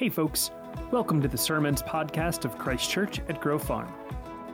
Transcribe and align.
Hey, 0.00 0.08
folks. 0.08 0.50
Welcome 0.90 1.20
to 1.20 1.28
the 1.28 1.36
Sermons 1.36 1.82
podcast 1.82 2.46
of 2.46 2.56
Christ 2.56 2.90
Church 2.90 3.20
at 3.28 3.38
Grove 3.38 3.62
Farm. 3.62 3.88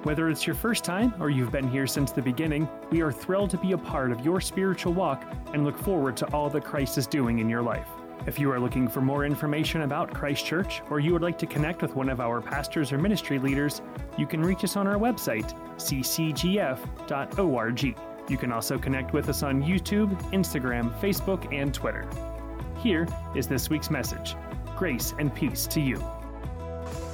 Whether 0.03 0.29
it's 0.29 0.45
your 0.45 0.57
first 0.57 0.83
time 0.83 1.15
or 1.21 1.30
you've 1.30 1.53
been 1.53 1.71
here 1.71 1.87
since 1.87 2.10
the 2.10 2.21
beginning, 2.21 2.69
we 2.91 3.00
are 3.00 3.12
thrilled 3.12 3.51
to 3.51 3.58
be 3.58 3.71
a 3.71 3.78
part 3.78 4.10
of 4.10 4.25
your 4.25 4.41
spiritual 4.41 4.92
walk 4.92 5.25
and 5.53 5.64
look 5.64 5.78
forward 5.78 6.17
to 6.17 6.26
all 6.32 6.51
that 6.51 6.64
Christ 6.64 6.98
is 6.98 7.07
doing 7.07 7.39
in 7.39 7.48
your 7.48 7.62
life. 7.62 7.87
If 8.27 8.41
you 8.41 8.51
are 8.51 8.59
looking 8.59 8.89
for 8.89 9.01
more 9.01 9.25
information 9.25 9.82
about 9.82 10.12
Christ 10.12 10.45
Church 10.45 10.82
or 10.91 10.98
you 10.98 11.12
would 11.12 11.23
like 11.23 11.39
to 11.39 11.47
connect 11.47 11.81
with 11.81 11.95
one 11.95 12.09
of 12.09 12.19
our 12.19 12.41
pastors 12.41 12.91
or 12.91 12.99
ministry 12.99 13.39
leaders, 13.39 13.83
you 14.19 14.27
can 14.27 14.43
reach 14.43 14.65
us 14.65 14.75
on 14.75 14.89
our 14.89 14.99
website, 14.99 15.55
ccgf.org. 15.77 16.75
You 18.29 18.37
can 18.37 18.51
also 18.51 18.79
connect 18.79 19.13
with 19.13 19.29
us 19.29 19.45
on 19.45 19.63
YouTube, 19.63 20.21
Instagram, 20.33 20.93
Facebook, 20.99 21.55
and 21.55 21.73
Twitter. 21.73 22.05
Here 22.83 23.07
is 23.37 23.47
this 23.47 23.71
week's 23.71 23.93
message 23.93 24.35
Grace 24.77 25.15
and 25.19 25.35
peace 25.35 25.66
to 25.69 25.80
you. 25.80 26.05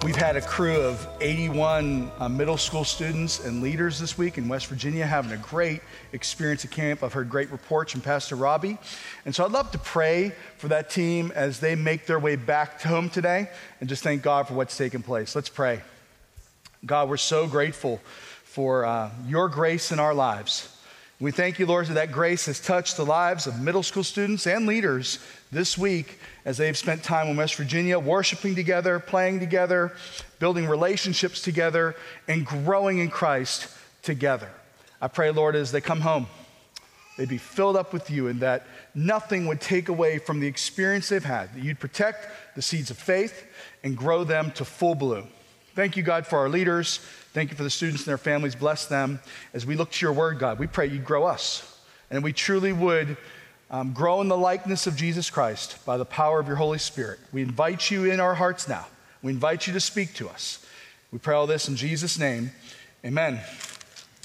We've 0.03 0.16
had 0.16 0.34
a 0.34 0.41
crew 0.41 0.80
of 0.80 1.07
81 1.20 2.11
uh, 2.19 2.29
middle 2.29 2.57
school 2.57 2.83
students 2.83 3.45
and 3.45 3.62
leaders 3.62 4.01
this 4.01 4.19
week 4.19 4.37
in 4.37 4.48
West 4.48 4.66
Virginia 4.66 5.07
having 5.07 5.30
a 5.30 5.37
great 5.37 5.80
experience 6.12 6.65
at 6.65 6.73
camp. 6.73 7.05
I've 7.05 7.12
heard 7.12 7.30
great 7.30 7.53
reports 7.53 7.93
from 7.93 8.01
Pastor 8.01 8.34
Robbie. 8.34 8.79
And 9.25 9.33
so 9.33 9.45
I'd 9.45 9.53
love 9.53 9.70
to 9.70 9.79
pray 9.79 10.33
for 10.59 10.67
that 10.69 10.91
team 10.91 11.30
as 11.37 11.61
they 11.61 11.77
make 11.77 12.06
their 12.06 12.19
way 12.19 12.34
back 12.34 12.83
home 12.83 13.09
today 13.09 13.48
and 13.79 13.89
just 13.89 14.03
thank 14.03 14.23
God 14.23 14.48
for 14.48 14.55
what's 14.55 14.77
taken 14.77 15.01
place. 15.01 15.37
Let's 15.37 15.48
pray. 15.48 15.83
God, 16.84 17.09
we're 17.09 17.17
so 17.17 17.47
grateful 17.47 18.01
for 18.42 18.84
uh, 18.84 19.11
your 19.29 19.48
grace 19.48 19.92
in 19.92 20.01
our 20.01 20.15
lives. 20.15 20.77
We 21.23 21.31
thank 21.31 21.61
you, 21.61 21.67
Lord, 21.67 21.87
that 21.87 21.95
that 21.95 22.11
grace 22.11 22.47
has 22.47 22.59
touched 22.59 22.97
the 22.97 23.05
lives 23.05 23.47
of 23.47 23.61
middle 23.61 23.85
school 23.85 24.03
students 24.03 24.45
and 24.49 24.67
leaders 24.67 25.21
this 25.53 25.79
week 25.79 26.19
as 26.45 26.57
they've 26.57 26.77
spent 26.77 27.05
time 27.05 27.29
in 27.29 27.37
West 27.37 27.55
Virginia, 27.55 27.97
worshiping 27.97 28.57
together, 28.57 28.98
playing 28.98 29.39
together, 29.39 29.92
building 30.41 30.67
relationships 30.67 31.41
together, 31.41 31.95
and 32.27 32.45
growing 32.45 32.98
in 32.98 33.09
Christ 33.09 33.69
together. 34.03 34.51
I 35.01 35.06
pray, 35.06 35.31
Lord, 35.31 35.55
as 35.55 35.70
they 35.70 35.81
come 35.81 36.01
home, 36.01 36.27
they'd 37.17 37.29
be 37.29 37.39
filled 37.39 37.77
up 37.77 37.92
with 37.92 38.11
you 38.11 38.27
and 38.27 38.41
that 38.41 38.67
nothing 38.92 39.47
would 39.47 39.61
take 39.61 39.91
away 39.91 40.19
from 40.19 40.41
the 40.41 40.48
experience 40.48 41.09
they've 41.09 41.25
had, 41.25 41.55
that 41.55 41.62
you'd 41.62 41.79
protect 41.79 42.27
the 42.57 42.62
seeds 42.62 42.91
of 42.91 42.98
faith 42.98 43.47
and 43.84 43.97
grow 43.97 44.25
them 44.25 44.51
to 44.57 44.64
full 44.64 44.97
bloom. 44.97 45.29
Thank 45.75 45.97
you, 45.97 46.03
God, 46.03 46.27
for 46.27 46.39
our 46.39 46.48
leaders. 46.48 46.98
Thank 47.33 47.51
you 47.51 47.56
for 47.56 47.62
the 47.62 47.70
students 47.70 48.03
and 48.03 48.09
their 48.09 48.19
families. 48.19 48.55
Bless 48.55 48.87
them. 48.87 49.20
As 49.55 49.65
we 49.65 49.75
look 49.75 49.91
to 49.92 50.05
your 50.05 50.12
word, 50.12 50.39
God, 50.39 50.59
we 50.59 50.67
pray 50.67 50.87
you 50.87 50.98
grow 50.98 51.25
us. 51.25 51.81
And 52.11 52.23
we 52.23 52.34
truly 52.34 52.75
would 52.75 53.17
um, 53.70 53.95
grow 53.95 54.20
in 54.20 54.29
the 54.29 54.37
likeness 54.37 54.87
of 54.87 54.97
Jesus 54.97 55.31
Christ 55.31 55.83
by 55.87 55.97
the 55.97 56.05
power 56.05 56.39
of 56.39 56.47
your 56.47 56.56
Holy 56.56 56.79
Spirit. 56.79 57.20
We 57.33 57.41
invite 57.41 57.91
you 57.91 58.05
in 58.05 58.20
our 58.20 58.34
hearts 58.34 58.69
now. 58.69 58.87
We 59.23 59.33
invite 59.33 59.67
you 59.67 59.73
to 59.73 59.81
speak 59.81 60.12
to 60.14 60.29
us. 60.29 60.64
We 61.11 61.19
pray 61.19 61.34
all 61.34 61.47
this 61.47 61.69
in 61.69 61.77
Jesus' 61.77 62.19
name. 62.19 62.51
Amen. 63.05 63.41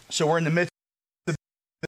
So 0.10 0.28
we're 0.28 0.38
in 0.38 0.44
the 0.44 0.50
midst 0.50 0.77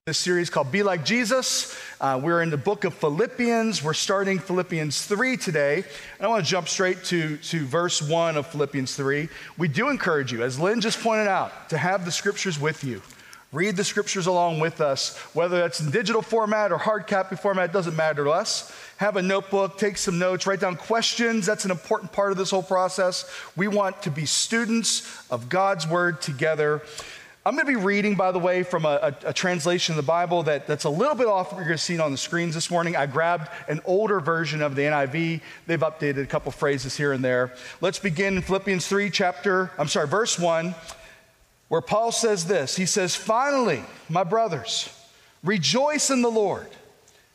this 0.06 0.20
series 0.20 0.52
called 0.52 0.72
Be 0.72 0.84
Like 0.84 1.04
Jesus. 1.04 1.76
Uh, 2.00 2.20
we're 2.22 2.44
in 2.44 2.52
the 2.52 2.58
book 2.58 2.84
of 2.84 2.94
Philippians. 2.94 3.84
We're 3.84 3.95
starting 3.95 4.38
Philippians 4.38 5.04
3 5.04 5.36
today. 5.36 5.78
And 5.78 6.22
I 6.22 6.28
want 6.28 6.45
to 6.45 6.50
jump 6.50 6.68
straight 6.68 7.04
to, 7.06 7.38
to 7.38 7.66
verse 7.66 8.00
1 8.00 8.38
of 8.38 8.45
Philippians 8.45 8.95
3. 8.95 9.28
We 9.58 9.67
do 9.67 9.90
encourage 9.90 10.32
you, 10.32 10.44
as 10.44 10.60
Lynn 10.60 10.80
just 10.80 11.02
pointed 11.02 11.28
out, 11.28 11.70
to 11.70 11.78
have 11.80 12.06
the 12.06 12.12
scriptures 12.12 12.60
with 12.60 12.84
you. 12.84 13.02
Read 13.52 13.78
the 13.78 13.84
scriptures 13.84 14.28
along 14.28 14.60
with 14.60 14.80
us, 14.80 15.17
whether 15.34 15.58
that's 15.58 15.80
in 15.80 15.90
digital 15.90 16.22
format 16.22 16.72
or 16.72 16.78
hard 16.78 17.08
copy 17.08 17.36
format, 17.36 17.73
doesn't 17.73 17.95
matter 17.95 18.26
to 18.26 18.30
us. 18.30 18.72
Have 18.98 19.16
a 19.16 19.23
notebook, 19.23 19.80
take 19.80 19.98
some 19.98 20.20
notes, 20.20 20.45
write 20.45 20.60
down 20.60 20.76
questions. 20.76 21.48
That's 21.48 21.66
an 21.66 21.72
important 21.72 22.12
part 22.12 22.32
of 22.32 22.38
this 22.38 22.52
whole 22.52 22.62
process. 22.62 23.28
We 23.56 23.67
want 23.67 24.04
to 24.04 24.12
be 24.12 24.28
students 24.28 25.26
of 25.32 25.50
God's 25.50 25.88
word 25.88 26.22
together. 26.22 26.84
I'm 27.45 27.55
going 27.55 27.66
to 27.66 27.72
be 27.72 27.83
reading, 27.83 28.16
by 28.16 28.32
the 28.32 28.39
way, 28.39 28.64
from 28.64 28.86
a, 28.86 29.14
a, 29.23 29.30
a 29.30 29.33
translation 29.33 29.94
of 29.94 29.98
the 29.98 30.08
Bible 30.08 30.44
that, 30.44 30.67
that's 30.67 30.83
a 30.83 30.89
little 30.89 31.16
bit 31.16 31.27
off 31.27 31.52
what 31.52 31.60
you're 31.60 31.67
going 31.67 31.77
to 31.77 31.83
see 31.83 31.98
on 32.00 32.11
the 32.11 32.17
screens 32.17 32.54
this 32.54 32.70
morning. 32.70 32.95
I 32.95 33.05
grabbed 33.05 33.50
an 33.67 33.82
older 33.86 34.20
version 34.20 34.61
of 34.61 34.76
the 34.76 34.83
NIV. 34.83 35.42
They've 35.66 35.80
updated 35.80 36.23
a 36.23 36.26
couple 36.26 36.52
phrases 36.52 36.98
here 36.98 37.14
and 37.14 37.23
there. 37.23 37.54
Let's 37.82 37.98
begin 37.98 38.36
in 38.36 38.42
Philippians 38.42 38.88
3, 38.88 39.10
chapter, 39.10 39.72
I'm 39.77 39.88
sorry, 39.88 40.08
verse 40.08 40.38
1 40.38 40.76
where 41.70 41.82
Paul 41.82 42.11
says 42.11 42.45
this 42.45 42.76
He 42.76 42.86
says, 42.86 43.16
Finally, 43.16 43.82
my 44.10 44.26
brothers, 44.26 44.89
rejoice 45.44 46.10
in 46.10 46.21
the 46.21 46.30
Lord. 46.30 46.67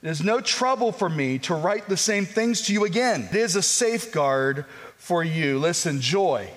It 0.03 0.11
is 0.11 0.23
no 0.23 0.41
trouble 0.41 0.93
for 0.93 1.09
me 1.09 1.39
to 1.41 1.55
write 1.55 1.89
the 1.89 1.97
same 1.97 2.27
things 2.27 2.63
to 2.63 2.75
you 2.75 2.85
again. 2.85 3.27
It 3.31 3.37
is 3.37 3.57
a 3.57 3.63
safeguard 3.63 4.67
for 4.99 5.25
you. 5.25 5.59
Listen, 5.59 5.99
joy. 6.03 6.51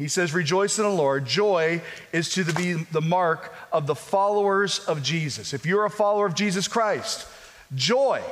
He 0.00 0.08
says, 0.08 0.32
Rejoice 0.32 0.78
in 0.78 0.84
the 0.84 0.90
Lord. 0.90 1.26
Joy 1.26 1.82
is 2.10 2.30
to 2.30 2.44
be 2.54 2.72
the 2.72 3.02
mark 3.02 3.52
of 3.70 3.86
the 3.86 3.94
followers 3.94 4.78
of 4.86 5.02
Jesus. 5.02 5.52
If 5.52 5.66
you're 5.66 5.84
a 5.84 5.90
follower 5.90 6.24
of 6.24 6.34
Jesus 6.34 6.68
Christ, 6.68 7.28
joy 7.74 8.22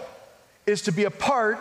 is 0.65 0.81
to 0.83 0.93
be 0.93 1.05
a 1.05 1.11
part 1.11 1.59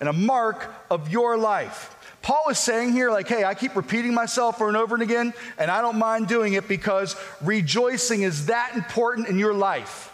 and 0.00 0.08
a 0.08 0.14
mark 0.14 0.74
of 0.90 1.12
your 1.12 1.36
life. 1.36 1.94
Paul 2.22 2.44
is 2.48 2.58
saying 2.58 2.94
here, 2.94 3.10
like, 3.10 3.28
hey, 3.28 3.44
I 3.44 3.52
keep 3.52 3.76
repeating 3.76 4.14
myself 4.14 4.62
over 4.62 4.68
and 4.68 4.78
over 4.78 4.94
and 4.94 5.02
again, 5.02 5.34
and 5.58 5.70
I 5.70 5.82
don't 5.82 5.98
mind 5.98 6.26
doing 6.26 6.54
it 6.54 6.66
because 6.66 7.14
rejoicing 7.42 8.22
is 8.22 8.46
that 8.46 8.74
important 8.74 9.28
in 9.28 9.38
your 9.38 9.52
life 9.52 10.10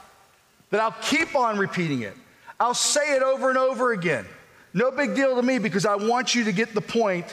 that 0.71 0.81
I'll 0.81 0.97
keep 1.03 1.37
on 1.37 1.57
repeating 1.57 2.03
it. 2.03 2.15
I'll 2.59 2.75
say 2.75 3.15
it 3.15 3.23
over 3.23 3.49
and 3.49 3.59
over 3.59 3.93
again. 3.93 4.27
No 4.75 4.91
big 4.91 5.15
deal 5.15 5.37
to 5.37 5.43
me 5.43 5.61
because 5.61 5.87
I 5.87 5.95
want 5.95 6.35
you 6.35 6.43
to 6.45 6.53
get 6.53 6.75
the 6.75 6.81
point 6.81 7.33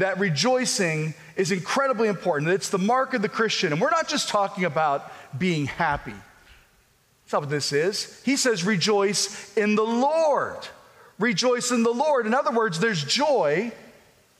that 0.00 0.18
rejoicing 0.18 1.14
is 1.40 1.52
incredibly 1.52 2.08
important. 2.08 2.50
It's 2.50 2.70
the 2.70 2.78
mark 2.78 3.14
of 3.14 3.22
the 3.22 3.28
Christian. 3.28 3.72
And 3.72 3.80
we're 3.80 3.90
not 3.90 4.08
just 4.08 4.28
talking 4.28 4.64
about 4.64 5.10
being 5.38 5.66
happy. 5.66 6.12
That's 6.12 7.32
not 7.32 7.42
what 7.42 7.50
this 7.50 7.72
is. 7.72 8.22
He 8.24 8.36
says, 8.36 8.64
rejoice 8.64 9.56
in 9.56 9.74
the 9.74 9.82
Lord. 9.82 10.58
Rejoice 11.18 11.70
in 11.70 11.82
the 11.82 11.92
Lord. 11.92 12.26
In 12.26 12.34
other 12.34 12.50
words, 12.50 12.78
there's 12.78 13.04
joy 13.04 13.72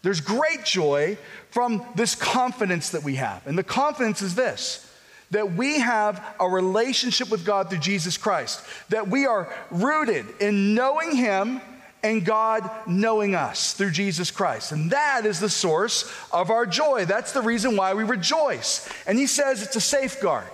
there's 0.03 0.21
great 0.21 0.65
joy 0.65 1.19
from 1.51 1.85
this 1.95 2.15
confidence 2.15 2.91
that 2.91 3.03
we 3.03 3.17
have. 3.17 3.47
And 3.47 3.59
the 3.59 3.65
confidence 3.65 4.23
is 4.23 4.35
this 4.35 4.87
that 5.31 5.53
we 5.53 5.79
have 5.79 6.25
a 6.41 6.49
relationship 6.49 7.31
with 7.31 7.47
God 7.47 7.71
through 7.71 7.79
Jesus 7.79 8.17
Christ, 8.17 8.65
that 8.89 9.07
we 9.07 9.27
are 9.27 9.49
rooted 9.71 10.27
in 10.41 10.75
knowing 10.75 11.15
Him 11.15 11.61
and 12.03 12.25
God 12.25 12.69
knowing 12.87 13.35
us 13.35 13.73
through 13.73 13.91
Jesus 13.91 14.31
Christ. 14.31 14.73
And 14.73 14.91
that 14.91 15.27
is 15.27 15.41
the 15.41 15.51
source 15.51 16.11
of 16.33 16.51
our 16.51 16.67
joy. 16.67 17.05
That's 17.05 17.33
the 17.33 17.43
reason 17.43 17.77
why 17.77 17.95
we 17.95 18.05
rejoice. 18.05 18.89
And 19.07 19.19
He 19.19 19.27
says 19.27 19.63
it's 19.63 19.77
a 19.77 19.81
safeguard, 19.81 20.49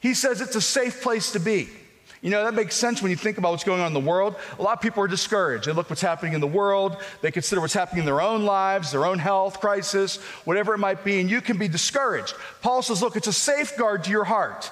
He 0.00 0.14
says 0.14 0.40
it's 0.40 0.56
a 0.56 0.60
safe 0.60 1.02
place 1.02 1.32
to 1.32 1.40
be. 1.40 1.68
You 2.22 2.28
know, 2.28 2.44
that 2.44 2.52
makes 2.52 2.76
sense 2.76 3.00
when 3.00 3.10
you 3.10 3.16
think 3.16 3.38
about 3.38 3.52
what's 3.52 3.64
going 3.64 3.80
on 3.80 3.86
in 3.86 3.94
the 3.94 4.00
world. 4.00 4.36
A 4.58 4.62
lot 4.62 4.76
of 4.76 4.82
people 4.82 5.02
are 5.02 5.08
discouraged. 5.08 5.64
They 5.64 5.72
look 5.72 5.88
what's 5.88 6.02
happening 6.02 6.34
in 6.34 6.42
the 6.42 6.46
world, 6.46 6.98
they 7.22 7.30
consider 7.30 7.62
what's 7.62 7.72
happening 7.72 8.00
in 8.00 8.04
their 8.04 8.20
own 8.20 8.44
lives, 8.44 8.92
their 8.92 9.06
own 9.06 9.18
health 9.18 9.58
crisis, 9.60 10.18
whatever 10.44 10.74
it 10.74 10.78
might 10.78 11.02
be, 11.02 11.20
and 11.20 11.30
you 11.30 11.40
can 11.40 11.56
be 11.56 11.66
discouraged. 11.66 12.34
Paul 12.60 12.82
says, 12.82 13.00
look, 13.00 13.16
it's 13.16 13.26
a 13.26 13.32
safeguard 13.32 14.04
to 14.04 14.10
your 14.10 14.24
heart 14.24 14.70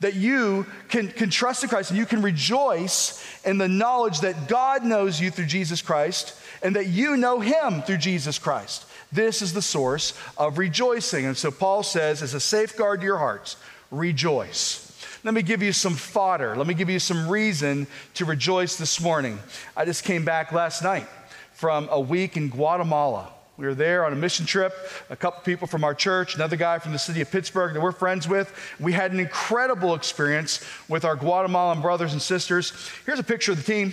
that 0.00 0.14
you 0.14 0.66
can, 0.88 1.08
can 1.08 1.30
trust 1.30 1.62
in 1.62 1.68
Christ 1.68 1.90
and 1.90 1.98
you 1.98 2.06
can 2.06 2.22
rejoice 2.22 3.24
in 3.44 3.58
the 3.58 3.68
knowledge 3.68 4.20
that 4.20 4.48
God 4.48 4.84
knows 4.84 5.20
you 5.20 5.30
through 5.30 5.46
Jesus 5.46 5.82
Christ 5.82 6.34
and 6.62 6.76
that 6.76 6.88
you 6.88 7.16
know 7.16 7.40
Him 7.40 7.82
through 7.82 7.98
Jesus 7.98 8.38
Christ. 8.38 8.86
This 9.12 9.42
is 9.42 9.52
the 9.52 9.62
source 9.62 10.14
of 10.38 10.58
rejoicing. 10.58 11.26
And 11.26 11.36
so 11.36 11.50
Paul 11.50 11.82
says, 11.82 12.22
as 12.22 12.34
a 12.34 12.40
safeguard 12.40 13.00
to 13.00 13.06
your 13.06 13.18
hearts, 13.18 13.56
rejoice. 13.90 14.86
Let 15.22 15.34
me 15.34 15.42
give 15.42 15.62
you 15.62 15.72
some 15.72 15.94
fodder. 15.94 16.56
Let 16.56 16.66
me 16.66 16.74
give 16.74 16.88
you 16.88 16.98
some 16.98 17.28
reason 17.28 17.86
to 18.14 18.24
rejoice 18.24 18.76
this 18.76 19.00
morning. 19.00 19.38
I 19.76 19.84
just 19.84 20.04
came 20.04 20.24
back 20.24 20.52
last 20.52 20.82
night 20.82 21.06
from 21.52 21.88
a 21.90 22.00
week 22.00 22.36
in 22.38 22.48
Guatemala. 22.48 23.30
We 23.60 23.66
were 23.66 23.74
there 23.74 24.06
on 24.06 24.14
a 24.14 24.16
mission 24.16 24.46
trip, 24.46 24.72
a 25.10 25.16
couple 25.16 25.42
people 25.42 25.66
from 25.66 25.84
our 25.84 25.94
church, 25.94 26.34
another 26.34 26.56
guy 26.56 26.78
from 26.78 26.92
the 26.92 26.98
city 26.98 27.20
of 27.20 27.30
Pittsburgh 27.30 27.74
that 27.74 27.82
we're 27.82 27.92
friends 27.92 28.26
with. 28.26 28.50
We 28.80 28.94
had 28.94 29.12
an 29.12 29.20
incredible 29.20 29.94
experience 29.94 30.64
with 30.88 31.04
our 31.04 31.14
Guatemalan 31.14 31.82
brothers 31.82 32.14
and 32.14 32.22
sisters. 32.22 32.72
Here's 33.04 33.18
a 33.18 33.22
picture 33.22 33.52
of 33.52 33.58
the 33.58 33.62
team. 33.62 33.92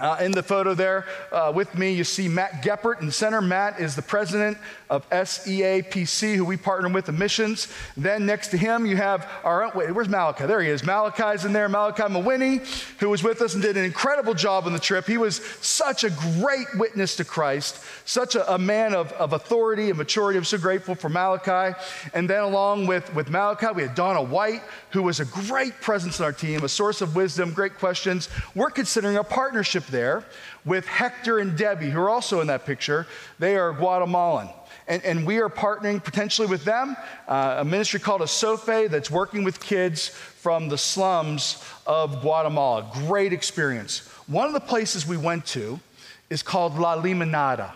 Uh, 0.00 0.16
in 0.20 0.32
the 0.32 0.42
photo 0.42 0.72
there 0.72 1.04
uh, 1.30 1.52
with 1.54 1.76
me, 1.76 1.92
you 1.92 2.04
see 2.04 2.26
Matt 2.26 2.62
Geppert 2.62 3.00
in 3.00 3.06
the 3.06 3.12
center. 3.12 3.42
Matt 3.42 3.78
is 3.78 3.94
the 3.94 4.02
president 4.02 4.56
of 4.88 5.08
SEAPC, 5.10 6.34
who 6.34 6.44
we 6.44 6.56
partner 6.56 6.88
with 6.88 7.08
in 7.08 7.18
missions. 7.18 7.68
Then 7.96 8.24
next 8.24 8.48
to 8.48 8.56
him, 8.56 8.86
you 8.86 8.96
have 8.96 9.30
our, 9.44 9.70
wait, 9.74 9.92
where's 9.92 10.08
Malachi? 10.08 10.46
There 10.46 10.62
he 10.62 10.68
is. 10.68 10.84
Malachi's 10.84 11.44
in 11.44 11.52
there. 11.52 11.68
Malachi 11.68 12.02
Mawini, 12.04 12.66
who 12.98 13.10
was 13.10 13.22
with 13.22 13.42
us 13.42 13.54
and 13.54 13.62
did 13.62 13.76
an 13.76 13.84
incredible 13.84 14.34
job 14.34 14.64
on 14.64 14.72
the 14.72 14.78
trip. 14.78 15.06
He 15.06 15.18
was 15.18 15.36
such 15.60 16.02
a 16.02 16.10
great 16.40 16.66
witness 16.76 17.16
to 17.16 17.24
Christ, 17.24 17.78
such 18.04 18.34
a, 18.34 18.54
a 18.54 18.58
man 18.58 18.94
of, 18.94 19.12
of 19.12 19.34
authority 19.34 19.90
and 19.90 19.98
maturity. 19.98 20.38
I'm 20.38 20.44
so 20.44 20.58
grateful 20.58 20.94
for 20.94 21.08
Malachi. 21.08 21.78
And 22.14 22.28
then 22.28 22.42
along 22.42 22.86
with, 22.86 23.14
with 23.14 23.28
Malachi, 23.28 23.66
we 23.74 23.82
had 23.82 23.94
Donna 23.94 24.22
White, 24.22 24.62
who 24.90 25.02
was 25.02 25.20
a 25.20 25.26
great 25.26 25.80
presence 25.80 26.18
in 26.18 26.24
our 26.24 26.32
team, 26.32 26.64
a 26.64 26.68
source 26.68 27.00
of 27.00 27.14
wisdom, 27.14 27.52
great 27.52 27.74
questions. 27.78 28.28
We're 28.54 28.70
considering 28.70 29.16
a 29.16 29.24
partnership 29.24 29.89
there 29.90 30.24
with 30.64 30.86
Hector 30.86 31.38
and 31.38 31.56
Debbie, 31.56 31.90
who 31.90 32.00
are 32.00 32.10
also 32.10 32.40
in 32.40 32.46
that 32.48 32.66
picture. 32.66 33.06
They 33.38 33.56
are 33.56 33.72
Guatemalan. 33.72 34.50
And, 34.88 35.04
and 35.04 35.26
we 35.26 35.38
are 35.38 35.48
partnering 35.48 36.02
potentially 36.02 36.48
with 36.48 36.64
them, 36.64 36.96
uh, 37.28 37.56
a 37.58 37.64
ministry 37.64 38.00
called 38.00 38.22
Asofe 38.22 38.90
that's 38.90 39.10
working 39.10 39.44
with 39.44 39.60
kids 39.60 40.08
from 40.08 40.68
the 40.68 40.78
slums 40.78 41.62
of 41.86 42.22
Guatemala. 42.22 42.90
Great 43.06 43.32
experience. 43.32 44.08
One 44.26 44.46
of 44.46 44.52
the 44.52 44.60
places 44.60 45.06
we 45.06 45.16
went 45.16 45.46
to 45.46 45.78
is 46.28 46.42
called 46.42 46.78
La 46.78 47.00
Limonada. 47.00 47.72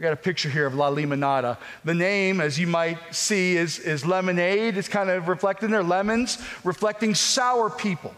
I 0.00 0.02
got 0.02 0.12
a 0.12 0.16
picture 0.16 0.48
here 0.48 0.66
of 0.66 0.74
La 0.74 0.90
Limonada. 0.90 1.58
The 1.84 1.94
name, 1.94 2.40
as 2.40 2.58
you 2.58 2.66
might 2.66 2.98
see, 3.14 3.56
is, 3.56 3.78
is 3.78 4.06
lemonade. 4.06 4.78
It's 4.78 4.88
kind 4.88 5.10
of 5.10 5.28
reflecting 5.28 5.70
their 5.70 5.82
lemons, 5.82 6.38
reflecting 6.64 7.14
sour 7.14 7.68
people. 7.68 8.14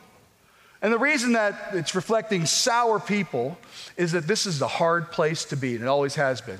And 0.82 0.92
the 0.92 0.98
reason 0.98 1.32
that 1.32 1.70
it's 1.74 1.94
reflecting 1.94 2.44
sour 2.44 2.98
people 2.98 3.56
is 3.96 4.12
that 4.12 4.26
this 4.26 4.46
is 4.46 4.60
a 4.60 4.68
hard 4.68 5.12
place 5.12 5.44
to 5.46 5.56
be, 5.56 5.76
and 5.76 5.84
it 5.84 5.88
always 5.88 6.16
has 6.16 6.40
been. 6.40 6.58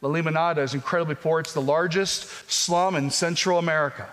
La 0.00 0.08
Limonada 0.08 0.58
is 0.58 0.74
incredibly 0.74 1.16
poor. 1.16 1.40
It's 1.40 1.52
the 1.52 1.60
largest 1.60 2.28
slum 2.50 2.94
in 2.94 3.10
Central 3.10 3.58
America. 3.58 4.08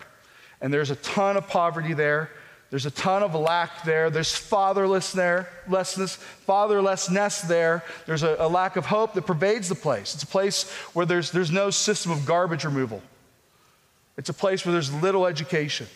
And 0.62 0.74
there's 0.74 0.90
a 0.90 0.96
ton 0.96 1.38
of 1.38 1.48
poverty 1.48 1.94
there. 1.94 2.32
There's 2.72 2.86
a 2.86 2.92
ton 2.92 3.22
of 3.22 3.36
lack 3.36 3.84
there. 3.84 4.10
There's 4.10 4.34
fatherless 4.34 5.12
there, 5.12 5.50
lessness, 5.68 6.18
fatherlessness 6.48 7.48
there. 7.48 7.84
There's 8.06 8.24
a, 8.24 8.38
a, 8.40 8.48
lack 8.48 8.78
of 8.78 8.86
hope 8.86 9.14
that 9.14 9.24
pervades 9.24 9.68
the 9.68 9.76
place. 9.76 10.14
It's 10.14 10.24
a 10.24 10.28
place 10.28 10.70
where 10.94 11.06
there's, 11.06 11.32
there's 11.32 11.52
no 11.52 11.70
system 11.70 12.14
of 12.14 12.26
garbage 12.26 12.64
removal. 12.64 13.02
It's 14.18 14.30
a 14.30 14.34
place 14.34 14.66
where 14.66 14.72
there's 14.72 14.92
little 14.94 15.28
education. 15.28 15.88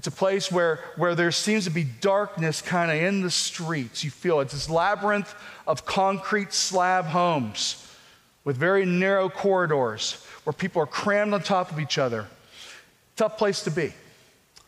It's 0.00 0.06
a 0.06 0.10
place 0.10 0.50
where, 0.50 0.80
where 0.96 1.14
there 1.14 1.30
seems 1.30 1.64
to 1.64 1.70
be 1.70 1.84
darkness 1.84 2.62
kind 2.62 2.90
of 2.90 2.96
in 2.96 3.20
the 3.20 3.30
streets. 3.30 4.02
You 4.02 4.10
feel 4.10 4.40
it's 4.40 4.54
this 4.54 4.70
labyrinth 4.70 5.34
of 5.66 5.84
concrete 5.84 6.54
slab 6.54 7.04
homes 7.04 7.86
with 8.42 8.56
very 8.56 8.86
narrow 8.86 9.28
corridors 9.28 10.24
where 10.44 10.54
people 10.54 10.80
are 10.80 10.86
crammed 10.86 11.34
on 11.34 11.42
top 11.42 11.70
of 11.70 11.78
each 11.78 11.98
other. 11.98 12.26
Tough 13.14 13.36
place 13.36 13.62
to 13.64 13.70
be. 13.70 13.92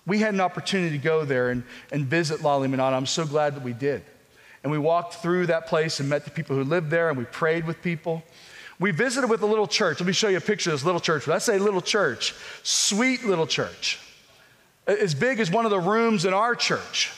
We 0.05 0.19
had 0.19 0.34
an 0.34 0.40
opportunity 0.43 0.99
to 0.99 1.02
go 1.02 1.25
there 1.25 1.49
and, 1.49 1.64
and 1.90 2.05
visit 2.05 2.43
La 2.43 2.58
Limonada 2.58 2.93
I'm 2.93 3.06
so 3.06 3.25
glad 3.25 3.56
that 3.56 3.62
we 3.62 3.73
did. 3.73 4.02
And 4.62 4.70
we 4.70 4.76
walked 4.76 5.14
through 5.14 5.46
that 5.46 5.67
place 5.67 5.99
and 5.99 6.11
met 6.11 6.26
the 6.26 6.31
people 6.31 6.56
who 6.56 6.64
lived 6.64 6.90
there, 6.90 7.08
and 7.08 7.17
we 7.17 7.25
prayed 7.25 7.67
with 7.67 7.81
people. 7.81 8.23
We 8.79 8.90
visited 8.90 9.31
with 9.31 9.40
a 9.40 9.46
little 9.46 9.67
church. 9.67 9.99
Let 9.99 10.06
me 10.06 10.12
show 10.12 10.29
you 10.29 10.37
a 10.37 10.43
picture 10.43 10.69
of 10.69 10.75
this 10.75 10.84
little 10.84 11.00
church. 11.00 11.26
When 11.26 11.34
I 11.34 11.38
say 11.38 11.58
little 11.58 11.81
church, 11.81 12.34
sweet 12.62 13.25
little 13.25 13.46
church, 13.46 13.99
as 14.87 15.14
big 15.14 15.40
as 15.40 15.50
one 15.50 15.64
of 15.64 15.70
the 15.70 15.81
rooms 15.81 16.25
in 16.25 16.34
our 16.34 16.55
church. 16.55 17.12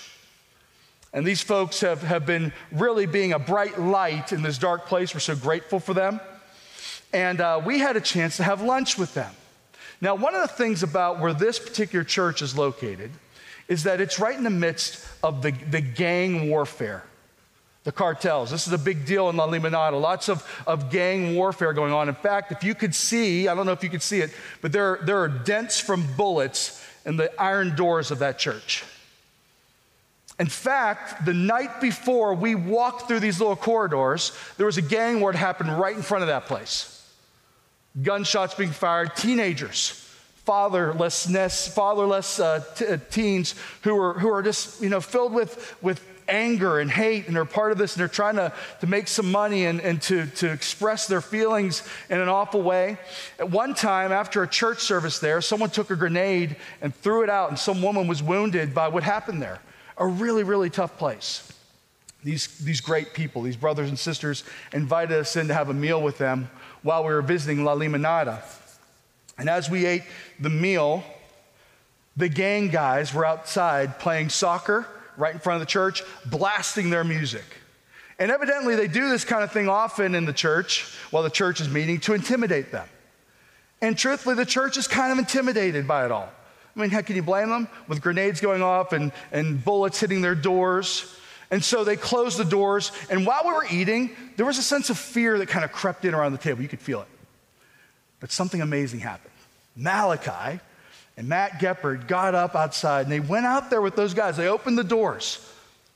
And 1.13 1.25
these 1.25 1.41
folks 1.41 1.81
have, 1.81 2.03
have 2.03 2.27
been 2.27 2.53
really 2.73 3.07
being 3.07 3.33
a 3.33 3.39
bright 3.39 3.81
light 3.81 4.33
in 4.33 4.43
this 4.43 4.59
dark 4.59 4.87
place. 4.87 5.15
We're 5.15 5.21
so 5.21 5.37
grateful 5.37 5.79
for 5.79 5.95
them. 5.95 6.21
And 7.13 7.41
uh, 7.41 7.63
we 7.65 7.79
had 7.79 7.97
a 7.97 8.01
chance 8.01 8.37
to 8.39 8.43
have 8.43 8.61
lunch 8.61 8.99
with 8.99 9.15
them. 9.15 9.33
Now, 10.01 10.17
one 10.17 10.35
of 10.35 10.43
the 10.43 10.49
things 10.49 10.83
about 10.83 11.21
where 11.21 11.33
this 11.33 11.61
particular 11.61 12.05
church 12.05 12.43
is 12.43 12.59
located 12.59 13.13
is 13.69 13.85
that 13.85 14.01
it's 14.01 14.19
right 14.19 14.37
in 14.37 14.43
the 14.43 14.51
midst 14.51 15.07
of 15.23 15.41
the, 15.41 15.53
the 15.71 15.81
gang 15.81 16.51
warfare, 16.51 17.05
the 17.85 17.93
cartels. 17.93 18.51
This 18.51 18.67
is 18.67 18.73
a 18.73 18.79
big 18.79 19.07
deal 19.07 19.31
in 19.31 19.37
La 19.37 19.47
Limonada. 19.47 19.99
Lots 19.99 20.29
of, 20.29 20.45
of 20.67 20.91
gang 20.91 21.37
warfare 21.37 21.73
going 21.73 21.93
on. 21.93 22.09
In 22.09 22.15
fact, 22.17 22.51
if 22.51 22.65
you 22.65 22.75
could 22.75 22.95
see, 22.95 23.47
I 23.47 23.55
don't 23.55 23.67
know 23.67 23.73
if 23.73 23.85
you 23.85 23.89
could 23.89 24.03
see 24.03 24.21
it, 24.21 24.33
but 24.61 24.73
there, 24.73 24.99
there 25.05 25.19
are 25.19 25.29
dents 25.29 25.79
from 25.79 26.05
bullets 26.17 26.84
in 27.05 27.17
the 27.17 27.31
iron 27.41 27.77
doors 27.77 28.11
of 28.11 28.21
that 28.21 28.39
church. 28.39 28.85
In 30.39 30.47
fact, 30.47 31.25
the 31.25 31.35
night 31.35 31.81
before 31.81 32.35
we 32.35 32.55
walked 32.55 33.07
through 33.07 33.21
these 33.21 33.39
little 33.39 33.57
corridors, 33.57 34.37
there 34.57 34.67
was 34.67 34.79
a 34.79 34.83
gang 34.83 35.21
war 35.21 35.33
that 35.33 35.39
happened 35.39 35.79
right 35.79 35.95
in 35.95 36.03
front 36.03 36.23
of 36.23 36.29
that 36.29 36.47
place 36.47 36.91
gunshots 38.03 38.55
being 38.55 38.73
fired, 38.73 39.15
teenagers, 39.15 40.05
fatherlessness, 40.47 41.69
fatherless 41.69 42.41
uh, 42.41 42.63
t- 42.75 42.87
uh, 42.87 42.99
teens 43.11 43.55
who 43.83 43.97
are, 43.97 44.15
who 44.15 44.29
are 44.29 44.43
just, 44.43 44.83
you 44.83 44.89
know, 44.89 45.01
filled 45.01 45.33
with, 45.33 45.77
with 45.81 46.05
anger 46.29 46.81
and 46.81 46.91
hate, 46.91 47.27
and 47.27 47.37
they're 47.37 47.45
part 47.45 47.73
of 47.73 47.79
this, 47.79 47.95
and 47.95 48.01
they're 48.01 48.09
trying 48.09 48.37
to, 48.37 48.53
to 48.81 48.87
make 48.87 49.09
some 49.09 49.31
money 49.31 49.67
and, 49.67 49.81
and 49.81 50.01
to, 50.03 50.27
to 50.27 50.51
express 50.51 51.07
their 51.07 51.21
feelings 51.21 51.87
in 52.11 52.21
an 52.21 52.29
awful 52.29 52.63
way. 52.63 52.99
At 53.39 53.51
one 53.51 53.75
time, 53.75 54.13
after 54.13 54.43
a 54.43 54.49
church 54.49 54.81
service 54.81 55.19
there, 55.19 55.41
someone 55.41 55.71
took 55.71 55.91
a 55.91 55.97
grenade 55.97 56.57
and 56.81 56.95
threw 56.95 57.23
it 57.23 57.31
out, 57.31 57.51
and 57.51 57.59
some 57.59 57.83
woman 57.83 58.07
was 58.07 58.23
wounded 58.23 58.75
by 58.75 58.89
what 58.89 59.03
happened 59.03 59.43
there. 59.43 59.61
A 59.99 60.07
really, 60.07 60.43
really 60.43 60.71
tough 60.71 60.99
place. 60.99 61.51
These, 62.23 62.59
these 62.59 62.81
great 62.81 63.13
people, 63.13 63.43
these 63.43 63.57
brothers 63.57 63.89
and 63.89 63.99
sisters, 63.99 64.45
invited 64.73 65.19
us 65.19 65.37
in 65.37 65.49
to 65.49 65.55
have 65.55 65.69
a 65.69 65.75
meal 65.75 66.01
with 66.01 66.19
them 66.19 66.49
while 66.83 67.05
we 67.05 67.13
were 67.13 67.23
visiting 67.23 67.65
La 67.65 67.75
Limonada. 67.75 68.43
And 69.37 69.49
as 69.51 69.69
we 69.69 69.85
ate 69.85 70.05
the 70.41 70.51
meal, 70.51 71.05
the 72.17 72.29
gang 72.29 72.69
guys 72.69 73.13
were 73.13 73.27
outside 73.27 73.99
playing 73.99 74.31
soccer 74.31 74.87
right 75.17 75.33
in 75.33 75.41
front 75.41 75.61
of 75.61 75.67
the 75.67 75.71
church, 75.71 76.03
blasting 76.27 76.91
their 76.91 77.05
music. 77.05 77.45
And 78.19 78.31
evidently, 78.31 78.77
they 78.77 78.89
do 78.89 79.09
this 79.09 79.25
kind 79.25 79.43
of 79.43 79.51
thing 79.53 79.69
often 79.69 80.15
in 80.15 80.25
the 80.25 80.33
church 80.33 80.95
while 81.11 81.23
the 81.23 81.31
church 81.31 81.61
is 81.61 81.69
meeting 81.69 82.01
to 82.01 82.15
intimidate 82.15 82.71
them. 82.71 82.89
And 83.83 83.99
truthfully, 83.99 84.35
the 84.35 84.47
church 84.47 84.77
is 84.77 84.87
kind 84.87 85.13
of 85.13 85.19
intimidated 85.19 85.89
by 85.89 86.05
it 86.05 86.13
all. 86.13 86.31
I 86.77 86.81
mean, 86.81 86.91
how 86.91 87.03
can 87.03 87.17
you 87.17 87.23
blame 87.23 87.51
them? 87.51 87.69
With 87.89 88.01
grenades 88.01 88.41
going 88.41 88.63
off 88.63 88.93
and, 88.93 89.13
and 89.33 89.65
bullets 89.65 90.01
hitting 90.01 90.23
their 90.23 90.35
doors. 90.35 91.17
And 91.51 91.63
so 91.63 91.85
they 91.85 91.97
closed 91.97 92.39
the 92.39 92.45
doors. 92.45 92.93
And 93.11 93.27
while 93.27 93.43
we 93.45 93.53
were 93.53 93.67
eating, 93.71 94.11
there 94.37 94.47
was 94.47 94.59
a 94.59 94.63
sense 94.63 94.91
of 94.91 94.99
fear 94.99 95.39
that 95.39 95.49
kind 95.49 95.65
of 95.65 95.73
crept 95.73 96.05
in 96.05 96.15
around 96.15 96.33
the 96.33 96.39
table. 96.39 96.63
You 96.63 96.69
could 96.69 96.81
feel 96.81 97.03
it. 97.03 97.09
But 98.21 98.33
something 98.33 98.61
amazing 98.61 99.01
happened. 99.01 99.35
Malachi 99.77 100.61
and 101.17 101.29
Matt 101.29 101.61
Geppert 101.61 102.09
got 102.09 102.35
up 102.35 102.55
outside 102.55 103.03
and 103.03 103.13
they 103.13 103.21
went 103.21 103.47
out 103.47 103.71
there 103.71 103.81
with 103.81 103.97
those 103.97 104.15
guys. 104.15 104.37
They 104.37 104.49
opened 104.49 104.79
the 104.79 104.85
doors 104.85 105.39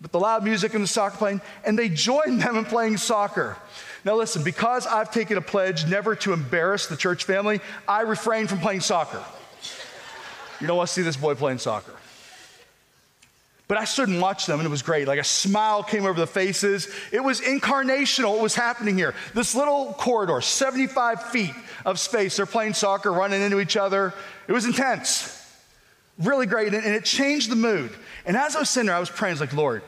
with 0.00 0.12
the 0.12 0.20
loud 0.20 0.44
music 0.44 0.74
and 0.74 0.82
the 0.82 0.88
soccer 0.88 1.16
playing, 1.16 1.40
and 1.64 1.78
they 1.78 1.88
joined 1.88 2.40
them 2.40 2.56
in 2.56 2.64
playing 2.64 2.96
soccer. 2.98 3.56
Now, 4.04 4.14
listen, 4.14 4.44
because 4.44 4.86
I've 4.86 5.10
taken 5.10 5.36
a 5.36 5.40
pledge 5.40 5.88
never 5.88 6.14
to 6.16 6.32
embarrass 6.32 6.86
the 6.86 6.96
church 6.96 7.24
family, 7.24 7.60
I 7.86 8.02
refrain 8.02 8.46
from 8.46 8.60
playing 8.60 8.80
soccer. 8.80 9.22
You 10.60 10.66
don't 10.66 10.76
want 10.76 10.88
to 10.88 10.94
see 10.94 11.02
this 11.02 11.16
boy 11.16 11.34
playing 11.34 11.58
soccer. 11.58 11.92
But 13.66 13.76
I 13.76 13.84
stood 13.84 14.08
and 14.08 14.20
watched 14.20 14.46
them, 14.46 14.60
and 14.60 14.66
it 14.66 14.70
was 14.70 14.82
great. 14.82 15.06
Like 15.06 15.18
a 15.18 15.24
smile 15.24 15.82
came 15.82 16.06
over 16.06 16.18
the 16.18 16.26
faces. 16.26 16.88
It 17.12 17.22
was 17.22 17.42
incarnational 17.42 18.30
what 18.30 18.40
was 18.40 18.54
happening 18.54 18.96
here. 18.96 19.14
This 19.34 19.54
little 19.54 19.94
corridor, 19.98 20.40
75 20.40 21.24
feet 21.24 21.54
of 21.84 21.98
space. 21.98 22.36
They're 22.36 22.46
playing 22.46 22.74
soccer, 22.74 23.12
running 23.12 23.42
into 23.42 23.60
each 23.60 23.76
other. 23.76 24.14
It 24.48 24.52
was 24.52 24.64
intense. 24.64 25.34
Really 26.18 26.46
great. 26.46 26.74
And 26.74 26.84
it 26.84 27.04
changed 27.04 27.50
the 27.50 27.56
mood. 27.56 27.92
And 28.26 28.36
as 28.36 28.56
I 28.56 28.58
was 28.58 28.70
sitting 28.70 28.86
there, 28.86 28.96
I 28.96 29.00
was 29.00 29.10
praying, 29.10 29.32
I 29.32 29.34
was 29.34 29.40
like, 29.40 29.52
Lord, 29.52 29.82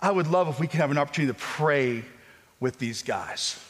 I 0.00 0.10
would 0.10 0.26
love 0.26 0.48
if 0.48 0.58
we 0.58 0.66
could 0.66 0.80
have 0.80 0.90
an 0.90 0.98
opportunity 0.98 1.32
to 1.32 1.38
pray 1.38 2.04
with 2.58 2.78
these 2.78 3.02
guys. 3.02 3.62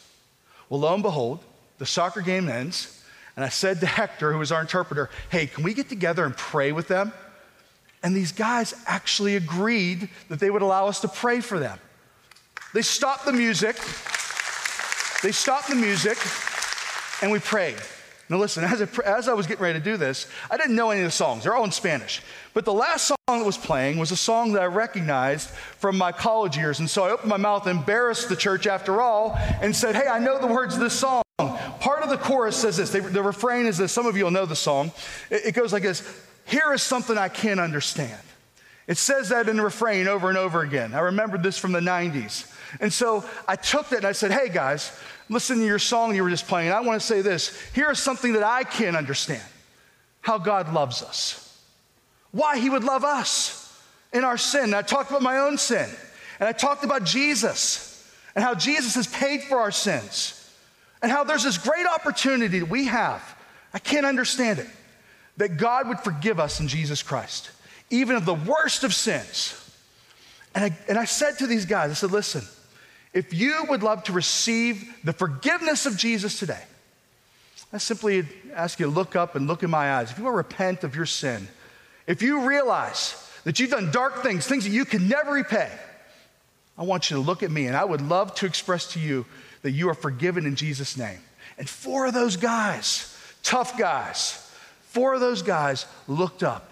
Well, 0.69 0.79
lo 0.79 0.93
and 0.93 1.03
behold, 1.03 1.43
the 1.77 1.85
soccer 1.85 2.21
game 2.21 2.49
ends. 2.49 3.03
And 3.35 3.45
I 3.45 3.49
said 3.49 3.79
to 3.81 3.85
Hector, 3.85 4.31
who 4.31 4.39
was 4.39 4.51
our 4.51 4.61
interpreter, 4.61 5.11
hey, 5.29 5.45
can 5.45 5.63
we 5.63 5.75
get 5.75 5.89
together 5.89 6.25
and 6.25 6.35
pray 6.35 6.71
with 6.71 6.87
them? 6.87 7.13
And 8.01 8.15
these 8.15 8.31
guys 8.31 8.73
actually 8.87 9.35
agreed 9.35 10.09
that 10.29 10.39
they 10.39 10.49
would 10.49 10.61
allow 10.61 10.87
us 10.87 11.01
to 11.01 11.07
pray 11.07 11.41
for 11.41 11.59
them. 11.59 11.77
They 12.73 12.81
stopped 12.81 13.25
the 13.25 13.33
music. 13.33 13.75
They 15.21 15.31
stopped 15.31 15.69
the 15.69 15.75
music, 15.75 16.17
and 17.21 17.31
we 17.31 17.39
prayed. 17.39 17.77
Now, 18.29 18.37
listen, 18.37 18.63
as 18.63 18.81
I, 18.81 19.01
as 19.05 19.29
I, 19.29 19.33
was 19.33 19.47
getting 19.47 19.63
ready 19.63 19.79
to 19.79 19.83
do 19.83 19.95
this, 19.95 20.27
I 20.51 20.57
didn't 20.57 20.75
know 20.75 20.89
any 20.89 21.01
of 21.01 21.07
the 21.07 21.11
songs. 21.11 21.43
They're 21.43 21.55
all 21.55 21.63
in 21.63 21.71
Spanish. 21.71 22.21
But 22.53 22.65
the 22.65 22.73
last 22.73 23.07
song 23.07 23.17
that 23.27 23.45
was 23.45 23.57
playing 23.57 23.97
was 23.97 24.11
a 24.11 24.17
song 24.17 24.51
that 24.53 24.61
I 24.61 24.65
recognized 24.65 25.49
from 25.49 25.97
my 25.97 26.11
college 26.11 26.57
years. 26.57 26.79
And 26.79 26.89
so 26.89 27.05
I 27.05 27.11
opened 27.11 27.29
my 27.29 27.37
mouth, 27.37 27.67
embarrassed 27.67 28.27
the 28.27 28.35
church 28.35 28.67
after 28.67 29.01
all, 29.01 29.35
and 29.61 29.75
said, 29.75 29.95
Hey, 29.95 30.07
I 30.07 30.19
know 30.19 30.39
the 30.39 30.47
words 30.47 30.75
of 30.75 30.81
this 30.81 30.93
song. 30.93 31.23
Part 31.37 32.03
of 32.03 32.09
the 32.09 32.17
chorus 32.17 32.57
says 32.57 32.77
this. 32.77 32.89
the 32.89 33.23
refrain 33.23 33.65
is 33.65 33.77
this. 33.77 33.91
Some 33.91 34.07
of 34.07 34.17
you 34.17 34.25
will 34.25 34.31
know 34.31 34.45
the 34.45 34.55
song. 34.55 34.91
It, 35.29 35.47
it 35.47 35.51
goes 35.53 35.71
like 35.71 35.83
this 35.83 36.01
here 36.47 36.73
is 36.73 36.81
something 36.81 37.17
I 37.17 37.27
can't 37.27 37.59
understand. 37.59 38.19
It 38.87 38.97
says 38.97 39.29
that 39.29 39.49
in 39.49 39.57
the 39.57 39.63
refrain 39.63 40.07
over 40.07 40.29
and 40.29 40.37
over 40.37 40.61
again. 40.61 40.93
I 40.93 40.99
remembered 40.99 41.43
this 41.43 41.57
from 41.57 41.73
the 41.73 41.81
90s. 41.81 42.49
And 42.79 42.91
so 42.91 43.25
I 43.47 43.57
took 43.57 43.89
that 43.89 43.97
and 43.97 44.05
I 44.05 44.13
said, 44.13 44.31
hey 44.31 44.47
guys, 44.47 44.97
listen 45.29 45.59
to 45.59 45.65
your 45.65 45.79
song 45.79 46.15
you 46.15 46.23
were 46.23 46.29
just 46.29 46.47
playing. 46.47 46.71
I 46.71 46.79
want 46.81 46.99
to 46.99 47.05
say 47.05 47.21
this. 47.21 47.57
Here 47.73 47.91
is 47.91 47.99
something 47.99 48.33
that 48.33 48.43
I 48.43 48.63
can't 48.63 48.95
understand 48.95 49.43
how 50.21 50.37
God 50.37 50.73
loves 50.73 51.01
us, 51.03 51.61
why 52.31 52.57
He 52.57 52.69
would 52.69 52.83
love 52.83 53.03
us 53.03 53.81
in 54.13 54.23
our 54.23 54.37
sin. 54.37 54.65
And 54.65 54.75
I 54.75 54.81
talked 54.81 55.09
about 55.09 55.21
my 55.21 55.39
own 55.39 55.57
sin, 55.57 55.89
and 56.39 56.47
I 56.47 56.51
talked 56.51 56.83
about 56.83 57.03
Jesus 57.03 57.93
and 58.35 58.43
how 58.43 58.53
Jesus 58.53 58.95
has 58.95 59.07
paid 59.07 59.41
for 59.41 59.59
our 59.59 59.71
sins, 59.71 60.33
and 61.01 61.11
how 61.11 61.23
there's 61.23 61.43
this 61.43 61.57
great 61.57 61.87
opportunity 61.87 62.59
that 62.59 62.69
we 62.69 62.85
have. 62.85 63.35
I 63.73 63.79
can't 63.79 64.05
understand 64.05 64.59
it 64.59 64.67
that 65.37 65.57
God 65.57 65.87
would 65.87 65.99
forgive 65.99 66.39
us 66.39 66.59
in 66.59 66.67
Jesus 66.67 67.01
Christ, 67.03 67.51
even 67.89 68.15
of 68.15 68.25
the 68.25 68.33
worst 68.33 68.83
of 68.83 68.93
sins. 68.93 69.63
And 70.55 70.65
I, 70.65 70.77
and 70.87 70.97
I 70.97 71.05
said 71.05 71.37
to 71.39 71.47
these 71.47 71.65
guys, 71.65 71.91
I 71.91 71.93
said, 71.93 72.11
listen, 72.11 72.43
if 73.17 73.33
you 73.33 73.65
would 73.67 73.81
love 73.81 74.03
to 74.03 74.13
receive 74.13 74.95
the 75.03 75.11
forgiveness 75.11 75.87
of 75.87 75.97
Jesus 75.97 76.37
today, 76.37 76.61
I 77.73 77.79
simply 77.79 78.23
ask 78.53 78.79
you 78.79 78.85
to 78.85 78.91
look 78.91 79.15
up 79.15 79.33
and 79.33 79.47
look 79.47 79.63
in 79.63 79.71
my 79.71 79.93
eyes. 79.93 80.11
If 80.11 80.19
you 80.19 80.25
will 80.25 80.33
repent 80.33 80.83
of 80.83 80.95
your 80.95 81.07
sin, 81.07 81.47
if 82.05 82.21
you 82.21 82.47
realize 82.47 83.27
that 83.43 83.59
you've 83.59 83.71
done 83.71 83.89
dark 83.89 84.21
things, 84.21 84.45
things 84.45 84.65
that 84.65 84.69
you 84.69 84.85
can 84.85 85.07
never 85.07 85.31
repay, 85.31 85.71
I 86.77 86.83
want 86.83 87.09
you 87.09 87.17
to 87.17 87.23
look 87.23 87.41
at 87.41 87.49
me 87.49 87.65
and 87.65 87.75
I 87.75 87.83
would 87.83 88.01
love 88.01 88.35
to 88.35 88.45
express 88.45 88.93
to 88.93 88.99
you 88.99 89.25
that 89.63 89.71
you 89.71 89.89
are 89.89 89.95
forgiven 89.95 90.45
in 90.45 90.55
Jesus' 90.55 90.95
name. 90.95 91.17
And 91.57 91.67
four 91.67 92.05
of 92.05 92.13
those 92.13 92.37
guys, 92.37 93.17
tough 93.41 93.79
guys, 93.79 94.47
four 94.89 95.15
of 95.15 95.21
those 95.21 95.41
guys 95.41 95.87
looked 96.07 96.43
up, 96.43 96.69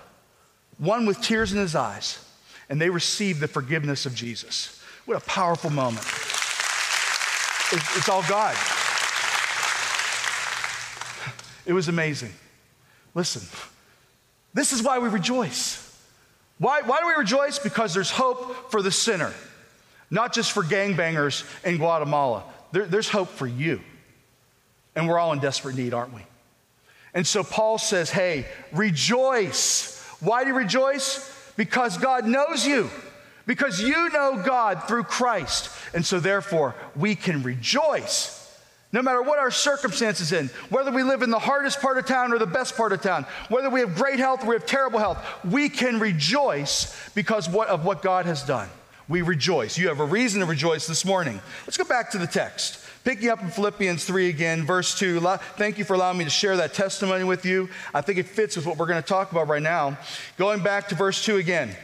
one 0.77 1.07
with 1.07 1.21
tears 1.21 1.53
in 1.53 1.57
his 1.57 1.73
eyes, 1.73 2.23
and 2.69 2.79
they 2.79 2.91
received 2.91 3.39
the 3.39 3.47
forgiveness 3.47 4.05
of 4.05 4.13
Jesus. 4.13 4.79
What 5.05 5.17
a 5.17 5.25
powerful 5.25 5.71
moment. 5.71 6.05
It's 7.71 8.09
all 8.09 8.23
God. 8.23 8.55
It 11.65 11.73
was 11.73 11.87
amazing. 11.87 12.31
Listen, 13.13 13.41
this 14.53 14.71
is 14.71 14.83
why 14.83 14.99
we 14.99 15.09
rejoice. 15.09 15.81
Why, 16.57 16.81
why 16.81 16.99
do 17.01 17.07
we 17.07 17.13
rejoice? 17.13 17.59
Because 17.59 17.93
there's 17.93 18.11
hope 18.11 18.71
for 18.71 18.81
the 18.81 18.91
sinner, 18.91 19.33
not 20.09 20.33
just 20.33 20.51
for 20.51 20.63
gangbangers 20.63 21.43
in 21.65 21.77
Guatemala. 21.77 22.43
There, 22.71 22.85
there's 22.85 23.09
hope 23.09 23.29
for 23.29 23.47
you. 23.47 23.81
And 24.95 25.07
we're 25.09 25.19
all 25.19 25.33
in 25.33 25.39
desperate 25.39 25.75
need, 25.75 25.93
aren't 25.93 26.13
we? 26.13 26.21
And 27.13 27.25
so 27.25 27.43
Paul 27.43 27.77
says, 27.77 28.09
hey, 28.09 28.45
rejoice. 28.71 30.01
Why 30.19 30.43
do 30.43 30.49
you 30.49 30.55
rejoice? 30.55 31.31
Because 31.57 31.97
God 31.97 32.25
knows 32.25 32.65
you, 32.65 32.89
because 33.45 33.81
you 33.81 34.09
know 34.09 34.41
God 34.43 34.87
through 34.87 35.03
Christ. 35.03 35.69
And 35.93 36.05
so 36.05 36.19
therefore, 36.19 36.75
we 36.95 37.15
can 37.15 37.43
rejoice 37.43 38.45
no 38.95 39.01
matter 39.01 39.21
what 39.21 39.39
our 39.39 39.51
circumstances 39.51 40.31
in, 40.31 40.49
whether 40.69 40.89
we 40.89 41.03
live 41.03 41.21
in 41.21 41.29
the 41.29 41.37
hardest 41.37 41.81
part 41.81 41.97
of 41.97 42.05
town 42.05 42.31
or 42.31 42.39
the 42.39 42.45
best 42.45 42.77
part 42.77 42.93
of 42.93 43.01
town, 43.01 43.25
whether 43.49 43.69
we 43.69 43.81
have 43.81 43.93
great 43.93 44.19
health 44.19 44.41
or 44.41 44.47
we 44.47 44.55
have 44.55 44.65
terrible 44.65 44.99
health, 44.99 45.17
we 45.43 45.67
can 45.67 45.99
rejoice 45.99 47.09
because 47.13 47.53
of 47.53 47.83
what 47.83 48.01
God 48.01 48.25
has 48.25 48.41
done. 48.41 48.69
We 49.09 49.21
rejoice. 49.21 49.77
You 49.77 49.89
have 49.89 49.99
a 49.99 50.05
reason 50.05 50.39
to 50.39 50.45
rejoice 50.45 50.87
this 50.87 51.03
morning. 51.03 51.41
Let's 51.67 51.75
go 51.75 51.83
back 51.83 52.09
to 52.11 52.17
the 52.17 52.25
text. 52.25 52.79
Picking 53.03 53.27
up 53.27 53.41
in 53.41 53.49
Philippians 53.49 54.05
3 54.05 54.29
again, 54.29 54.65
verse 54.65 54.97
2. 54.97 55.19
Thank 55.57 55.77
you 55.77 55.83
for 55.83 55.95
allowing 55.95 56.17
me 56.17 56.23
to 56.23 56.29
share 56.29 56.55
that 56.55 56.73
testimony 56.73 57.25
with 57.25 57.45
you. 57.45 57.67
I 57.93 57.99
think 57.99 58.17
it 58.17 58.27
fits 58.27 58.55
with 58.55 58.65
what 58.65 58.77
we're 58.77 58.87
going 58.87 59.03
to 59.03 59.07
talk 59.07 59.33
about 59.33 59.49
right 59.49 59.61
now. 59.61 59.97
Going 60.37 60.63
back 60.63 60.87
to 60.87 60.95
verse 60.95 61.23
2 61.25 61.35
again. 61.35 61.75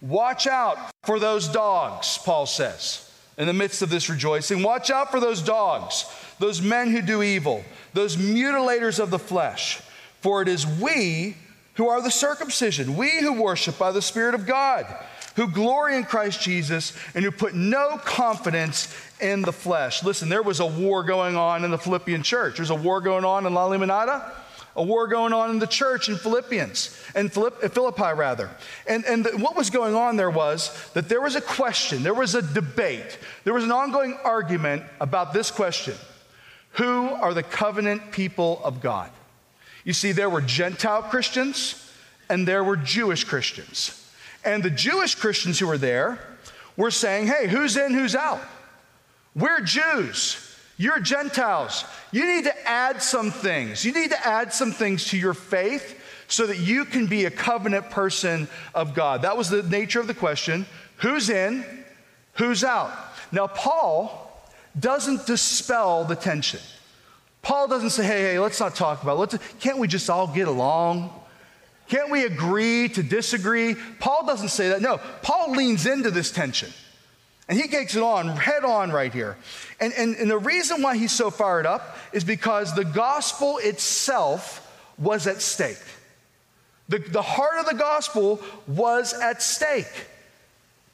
Watch 0.00 0.46
out 0.46 0.78
for 1.04 1.18
those 1.18 1.48
dogs, 1.48 2.18
Paul 2.18 2.46
says, 2.46 3.10
in 3.38 3.46
the 3.46 3.52
midst 3.52 3.82
of 3.82 3.90
this 3.90 4.10
rejoicing. 4.10 4.62
Watch 4.62 4.90
out 4.90 5.10
for 5.10 5.20
those 5.20 5.42
dogs 5.42 6.04
those 6.38 6.60
men 6.60 6.90
who 6.90 7.02
do 7.02 7.22
evil, 7.22 7.64
those 7.94 8.16
mutilators 8.16 8.98
of 8.98 9.10
the 9.10 9.18
flesh. 9.18 9.80
For 10.20 10.42
it 10.42 10.48
is 10.48 10.66
we 10.66 11.36
who 11.74 11.88
are 11.88 12.02
the 12.02 12.10
circumcision, 12.10 12.96
we 12.96 13.20
who 13.20 13.40
worship 13.42 13.78
by 13.78 13.92
the 13.92 14.02
Spirit 14.02 14.34
of 14.34 14.46
God, 14.46 14.86
who 15.36 15.48
glory 15.48 15.96
in 15.96 16.04
Christ 16.04 16.40
Jesus, 16.40 16.96
and 17.14 17.24
who 17.24 17.30
put 17.30 17.54
no 17.54 17.98
confidence 17.98 18.94
in 19.20 19.42
the 19.42 19.52
flesh. 19.52 20.02
Listen, 20.02 20.28
there 20.28 20.42
was 20.42 20.60
a 20.60 20.66
war 20.66 21.02
going 21.02 21.36
on 21.36 21.64
in 21.64 21.70
the 21.70 21.78
Philippian 21.78 22.22
church. 22.22 22.56
There's 22.56 22.70
a 22.70 22.74
war 22.74 23.00
going 23.00 23.24
on 23.24 23.46
in 23.46 23.54
La 23.54 23.68
Limonada, 23.68 24.30
a 24.76 24.82
war 24.82 25.08
going 25.08 25.32
on 25.32 25.50
in 25.50 25.58
the 25.58 25.66
church 25.66 26.08
in 26.08 26.16
Philippians, 26.16 26.96
and 27.14 27.32
Philippi 27.32 28.12
rather. 28.14 28.50
And, 28.86 29.04
and 29.04 29.24
the, 29.24 29.36
what 29.38 29.56
was 29.56 29.70
going 29.70 29.94
on 29.94 30.16
there 30.16 30.30
was 30.30 30.90
that 30.92 31.08
there 31.08 31.20
was 31.20 31.34
a 31.34 31.40
question, 31.40 32.02
there 32.02 32.14
was 32.14 32.34
a 32.34 32.42
debate, 32.42 33.18
there 33.44 33.54
was 33.54 33.64
an 33.64 33.72
ongoing 33.72 34.18
argument 34.22 34.82
about 35.00 35.32
this 35.32 35.50
question 35.50 35.94
who 36.72 37.08
are 37.08 37.32
the 37.32 37.42
covenant 37.42 38.12
people 38.12 38.60
of 38.62 38.82
God? 38.82 39.10
You 39.84 39.94
see, 39.94 40.12
there 40.12 40.28
were 40.28 40.42
Gentile 40.42 41.02
Christians 41.02 41.90
and 42.28 42.46
there 42.46 42.62
were 42.62 42.76
Jewish 42.76 43.24
Christians. 43.24 44.12
And 44.44 44.62
the 44.62 44.70
Jewish 44.70 45.14
Christians 45.14 45.58
who 45.58 45.68
were 45.68 45.78
there 45.78 46.18
were 46.76 46.90
saying, 46.90 47.28
hey, 47.28 47.48
who's 47.48 47.78
in, 47.78 47.94
who's 47.94 48.14
out? 48.14 48.40
We're 49.34 49.60
Jews. 49.60 50.45
You're 50.76 51.00
Gentiles. 51.00 51.84
You 52.12 52.26
need 52.26 52.44
to 52.44 52.68
add 52.68 53.02
some 53.02 53.30
things. 53.30 53.84
You 53.84 53.92
need 53.92 54.10
to 54.10 54.26
add 54.26 54.52
some 54.52 54.72
things 54.72 55.06
to 55.06 55.18
your 55.18 55.34
faith 55.34 55.98
so 56.28 56.46
that 56.46 56.58
you 56.58 56.84
can 56.84 57.06
be 57.06 57.24
a 57.24 57.30
covenant 57.30 57.90
person 57.90 58.48
of 58.74 58.94
God. 58.94 59.22
That 59.22 59.36
was 59.36 59.48
the 59.48 59.62
nature 59.62 60.00
of 60.00 60.06
the 60.06 60.14
question 60.14 60.66
who's 60.98 61.30
in, 61.30 61.64
who's 62.34 62.64
out? 62.64 62.92
Now, 63.32 63.46
Paul 63.46 64.22
doesn't 64.78 65.26
dispel 65.26 66.04
the 66.04 66.16
tension. 66.16 66.60
Paul 67.42 67.68
doesn't 67.68 67.90
say, 67.90 68.04
hey, 68.04 68.22
hey, 68.22 68.38
let's 68.38 68.58
not 68.58 68.74
talk 68.74 69.02
about 69.02 69.12
it. 69.12 69.20
Let's, 69.20 69.38
can't 69.60 69.78
we 69.78 69.88
just 69.88 70.10
all 70.10 70.26
get 70.26 70.48
along? 70.48 71.10
Can't 71.88 72.10
we 72.10 72.24
agree 72.24 72.88
to 72.90 73.02
disagree? 73.02 73.76
Paul 74.00 74.26
doesn't 74.26 74.48
say 74.48 74.70
that. 74.70 74.82
No, 74.82 74.98
Paul 75.22 75.52
leans 75.52 75.86
into 75.86 76.10
this 76.10 76.32
tension. 76.32 76.70
And 77.48 77.58
he 77.58 77.68
takes 77.68 77.94
it 77.94 78.02
on 78.02 78.28
head 78.28 78.64
on 78.64 78.90
right 78.90 79.12
here. 79.12 79.36
And, 79.78 79.92
and, 79.92 80.16
and 80.16 80.30
the 80.30 80.38
reason 80.38 80.82
why 80.82 80.96
he's 80.96 81.12
so 81.12 81.30
fired 81.30 81.66
up 81.66 81.96
is 82.12 82.24
because 82.24 82.74
the 82.74 82.84
gospel 82.84 83.58
itself 83.58 84.62
was 84.98 85.26
at 85.26 85.40
stake. 85.40 85.78
The, 86.88 86.98
the 86.98 87.22
heart 87.22 87.58
of 87.58 87.66
the 87.66 87.74
gospel 87.74 88.40
was 88.66 89.12
at 89.12 89.42
stake. 89.42 89.86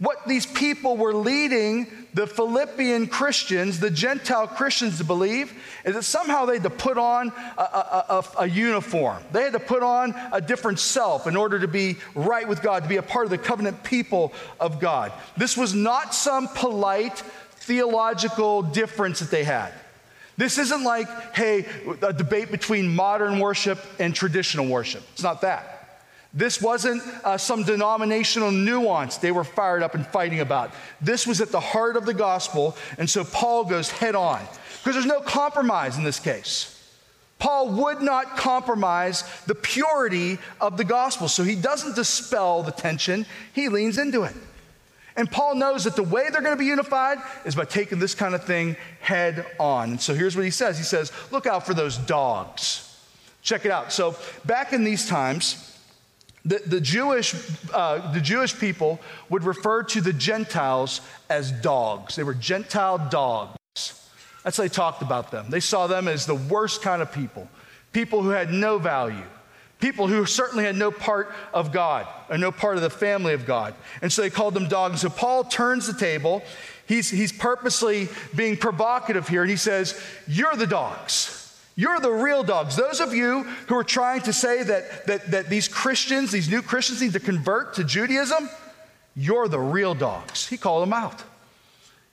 What 0.02 0.26
these 0.26 0.46
people 0.46 0.96
were 0.96 1.14
leading 1.14 1.86
the 2.12 2.26
Philippian 2.26 3.06
Christians, 3.06 3.78
the 3.78 3.88
Gentile 3.88 4.48
Christians, 4.48 4.98
to 4.98 5.04
believe 5.04 5.54
is 5.84 5.94
that 5.94 6.02
somehow 6.02 6.44
they 6.44 6.54
had 6.54 6.64
to 6.64 6.70
put 6.70 6.98
on 6.98 7.28
a, 7.56 7.60
a, 7.60 8.04
a, 8.08 8.24
a, 8.40 8.48
uniform. 8.48 9.22
They 9.30 9.44
had 9.44 9.52
to 9.52 9.60
put 9.60 9.84
on 9.84 10.12
a 10.32 10.40
different 10.40 10.80
self 10.80 11.28
in 11.28 11.36
order 11.36 11.60
to 11.60 11.68
be 11.68 11.98
right 12.16 12.48
with 12.48 12.62
God, 12.62 12.82
to 12.82 12.88
be 12.88 12.96
a 12.96 13.02
part 13.02 13.26
of 13.26 13.30
the 13.30 13.38
covenant 13.38 13.84
people 13.84 14.32
of 14.58 14.80
God. 14.80 15.12
This 15.36 15.56
was 15.56 15.72
not 15.72 16.16
some 16.16 16.48
polite 16.48 17.22
theological 17.52 18.62
difference 18.62 19.20
that 19.20 19.30
they 19.30 19.44
had. 19.44 19.72
This 20.36 20.58
isn't 20.58 20.82
like, 20.82 21.06
hey, 21.36 21.64
a 22.02 22.12
debate 22.12 22.50
between 22.50 22.92
modern 22.92 23.38
worship 23.38 23.78
and 24.00 24.12
traditional 24.12 24.66
worship. 24.66 25.04
It's 25.12 25.22
not 25.22 25.42
that. 25.42 25.71
This 26.34 26.62
wasn't 26.62 27.02
uh, 27.24 27.36
some 27.36 27.62
denominational 27.62 28.50
nuance 28.50 29.18
they 29.18 29.32
were 29.32 29.44
fired 29.44 29.82
up 29.82 29.94
and 29.94 30.06
fighting 30.06 30.40
about. 30.40 30.72
This 31.00 31.26
was 31.26 31.40
at 31.42 31.50
the 31.50 31.60
heart 31.60 31.96
of 31.96 32.06
the 32.06 32.14
gospel, 32.14 32.76
and 32.96 33.08
so 33.08 33.22
Paul 33.22 33.64
goes 33.64 33.90
head 33.90 34.14
on 34.14 34.40
because 34.78 34.94
there's 34.94 35.06
no 35.06 35.20
compromise 35.20 35.98
in 35.98 36.04
this 36.04 36.18
case. 36.18 36.78
Paul 37.38 37.70
would 37.70 38.00
not 38.00 38.36
compromise 38.36 39.24
the 39.46 39.54
purity 39.54 40.38
of 40.60 40.76
the 40.76 40.84
gospel, 40.84 41.28
so 41.28 41.42
he 41.42 41.56
doesn't 41.56 41.96
dispel 41.96 42.62
the 42.62 42.70
tension, 42.70 43.26
he 43.52 43.68
leans 43.68 43.98
into 43.98 44.22
it. 44.22 44.34
And 45.16 45.30
Paul 45.30 45.56
knows 45.56 45.84
that 45.84 45.96
the 45.96 46.02
way 46.02 46.30
they're 46.30 46.40
going 46.40 46.56
to 46.56 46.60
be 46.60 46.66
unified 46.66 47.18
is 47.44 47.54
by 47.54 47.64
taking 47.64 47.98
this 47.98 48.14
kind 48.14 48.34
of 48.34 48.44
thing 48.44 48.76
head 49.00 49.44
on. 49.60 49.90
And 49.90 50.00
so 50.00 50.14
here's 50.14 50.36
what 50.36 50.44
he 50.44 50.50
says 50.50 50.78
He 50.78 50.84
says, 50.84 51.12
Look 51.30 51.46
out 51.46 51.66
for 51.66 51.74
those 51.74 51.98
dogs. 51.98 52.88
Check 53.42 53.66
it 53.66 53.72
out. 53.72 53.92
So, 53.92 54.16
back 54.44 54.72
in 54.72 54.84
these 54.84 55.08
times, 55.08 55.71
the, 56.44 56.60
the, 56.66 56.80
Jewish, 56.80 57.34
uh, 57.72 58.12
the 58.12 58.20
Jewish 58.20 58.58
people 58.58 59.00
would 59.28 59.44
refer 59.44 59.84
to 59.84 60.00
the 60.00 60.12
Gentiles 60.12 61.00
as 61.30 61.52
dogs. 61.52 62.16
They 62.16 62.24
were 62.24 62.34
Gentile 62.34 62.98
dogs. 63.10 63.56
That's 64.42 64.56
how 64.56 64.64
they 64.64 64.68
talked 64.68 65.02
about 65.02 65.30
them. 65.30 65.50
They 65.50 65.60
saw 65.60 65.86
them 65.86 66.08
as 66.08 66.26
the 66.26 66.34
worst 66.34 66.82
kind 66.82 67.00
of 67.00 67.12
people, 67.12 67.48
people 67.92 68.22
who 68.22 68.30
had 68.30 68.52
no 68.52 68.78
value, 68.78 69.22
people 69.78 70.08
who 70.08 70.26
certainly 70.26 70.64
had 70.64 70.74
no 70.74 70.90
part 70.90 71.32
of 71.54 71.70
God 71.70 72.08
or 72.28 72.38
no 72.38 72.50
part 72.50 72.74
of 72.74 72.82
the 72.82 72.90
family 72.90 73.34
of 73.34 73.46
God. 73.46 73.74
And 74.00 74.12
so 74.12 74.22
they 74.22 74.30
called 74.30 74.54
them 74.54 74.66
dogs. 74.66 75.00
So 75.00 75.10
Paul 75.10 75.44
turns 75.44 75.86
the 75.86 75.98
table. 75.98 76.42
He's, 76.86 77.08
he's 77.08 77.30
purposely 77.30 78.08
being 78.34 78.56
provocative 78.56 79.28
here, 79.28 79.42
and 79.42 79.50
he 79.50 79.56
says, 79.56 80.00
You're 80.26 80.56
the 80.56 80.66
dogs. 80.66 81.41
You're 81.74 82.00
the 82.00 82.10
real 82.10 82.42
dogs. 82.42 82.76
Those 82.76 83.00
of 83.00 83.14
you 83.14 83.44
who 83.68 83.76
are 83.76 83.84
trying 83.84 84.22
to 84.22 84.32
say 84.32 84.62
that, 84.62 85.06
that, 85.06 85.30
that 85.30 85.48
these 85.48 85.68
Christians, 85.68 86.30
these 86.30 86.48
new 86.48 86.60
Christians, 86.60 87.00
need 87.00 87.14
to 87.14 87.20
convert 87.20 87.74
to 87.74 87.84
Judaism, 87.84 88.48
you're 89.16 89.48
the 89.48 89.58
real 89.58 89.94
dogs. 89.94 90.46
He 90.46 90.56
called 90.56 90.82
them 90.82 90.92
out. 90.92 91.22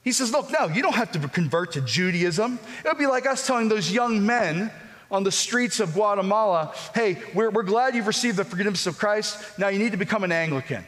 He 0.03 0.11
says, 0.11 0.31
Look, 0.31 0.51
no, 0.51 0.67
you 0.67 0.81
don't 0.81 0.95
have 0.95 1.11
to 1.11 1.27
convert 1.27 1.73
to 1.73 1.81
Judaism. 1.81 2.59
It 2.83 2.87
would 2.87 2.97
be 2.97 3.07
like 3.07 3.25
us 3.25 3.45
telling 3.45 3.67
those 3.67 3.91
young 3.91 4.25
men 4.25 4.71
on 5.11 5.23
the 5.23 5.31
streets 5.31 5.79
of 5.79 5.93
Guatemala, 5.93 6.73
Hey, 6.93 7.17
we're, 7.33 7.49
we're 7.49 7.63
glad 7.63 7.95
you've 7.95 8.07
received 8.07 8.37
the 8.37 8.45
forgiveness 8.45 8.87
of 8.87 8.97
Christ. 8.97 9.59
Now 9.59 9.67
you 9.67 9.79
need 9.79 9.91
to 9.91 9.97
become 9.97 10.23
an 10.23 10.31
Anglican. 10.31 10.85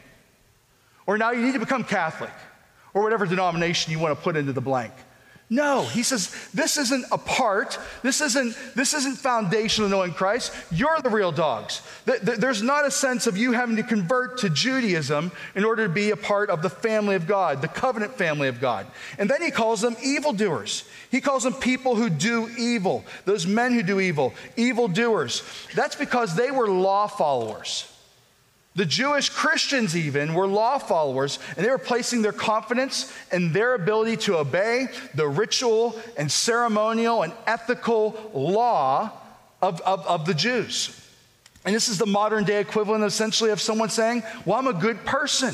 Or 1.05 1.17
now 1.17 1.31
you 1.31 1.41
need 1.41 1.53
to 1.53 1.59
become 1.59 1.83
Catholic. 1.83 2.31
Or 2.93 3.03
whatever 3.03 3.25
denomination 3.25 3.91
you 3.91 3.99
want 3.99 4.17
to 4.17 4.21
put 4.21 4.35
into 4.35 4.53
the 4.53 4.61
blank. 4.61 4.93
No, 5.53 5.81
he 5.81 6.01
says 6.01 6.33
this 6.53 6.77
isn't 6.77 7.03
a 7.11 7.17
part. 7.17 7.77
This 8.03 8.21
isn't 8.21 8.55
this 8.73 8.93
isn't 8.93 9.17
foundational 9.17 9.89
knowing 9.89 10.13
Christ. 10.13 10.53
You're 10.71 11.01
the 11.01 11.09
real 11.09 11.33
dogs. 11.33 11.81
There's 12.05 12.63
not 12.63 12.87
a 12.87 12.91
sense 12.91 13.27
of 13.27 13.35
you 13.35 13.51
having 13.51 13.75
to 13.75 13.83
convert 13.83 14.37
to 14.39 14.49
Judaism 14.49 15.29
in 15.53 15.65
order 15.65 15.87
to 15.87 15.93
be 15.93 16.11
a 16.11 16.15
part 16.15 16.49
of 16.49 16.61
the 16.61 16.69
family 16.69 17.15
of 17.15 17.27
God, 17.27 17.61
the 17.61 17.67
covenant 17.67 18.17
family 18.17 18.47
of 18.47 18.61
God. 18.61 18.87
And 19.19 19.29
then 19.29 19.41
he 19.41 19.51
calls 19.51 19.81
them 19.81 19.97
evildoers. 20.01 20.85
He 21.11 21.19
calls 21.19 21.43
them 21.43 21.55
people 21.55 21.97
who 21.97 22.09
do 22.09 22.49
evil. 22.57 23.03
Those 23.25 23.45
men 23.45 23.73
who 23.73 23.83
do 23.83 23.99
evil, 23.99 24.33
evildoers. 24.55 25.43
That's 25.75 25.97
because 25.97 26.33
they 26.33 26.51
were 26.51 26.69
law 26.69 27.07
followers. 27.07 27.90
The 28.73 28.85
Jewish 28.85 29.29
Christians, 29.29 29.97
even, 29.97 30.33
were 30.33 30.47
law 30.47 30.77
followers, 30.77 31.39
and 31.57 31.65
they 31.65 31.69
were 31.69 31.77
placing 31.77 32.21
their 32.21 32.31
confidence 32.31 33.11
in 33.31 33.51
their 33.51 33.73
ability 33.73 34.15
to 34.17 34.37
obey 34.37 34.87
the 35.13 35.27
ritual 35.27 35.99
and 36.15 36.31
ceremonial 36.31 37.23
and 37.23 37.33
ethical 37.45 38.31
law 38.33 39.11
of, 39.61 39.81
of, 39.81 40.07
of 40.07 40.25
the 40.25 40.33
Jews. 40.33 40.97
And 41.65 41.75
this 41.75 41.89
is 41.89 41.97
the 41.97 42.05
modern 42.05 42.45
day 42.45 42.61
equivalent, 42.61 43.03
essentially, 43.03 43.51
of 43.51 43.59
someone 43.59 43.89
saying, 43.89 44.23
Well, 44.45 44.57
I'm 44.57 44.67
a 44.67 44.73
good 44.73 45.05
person. 45.05 45.53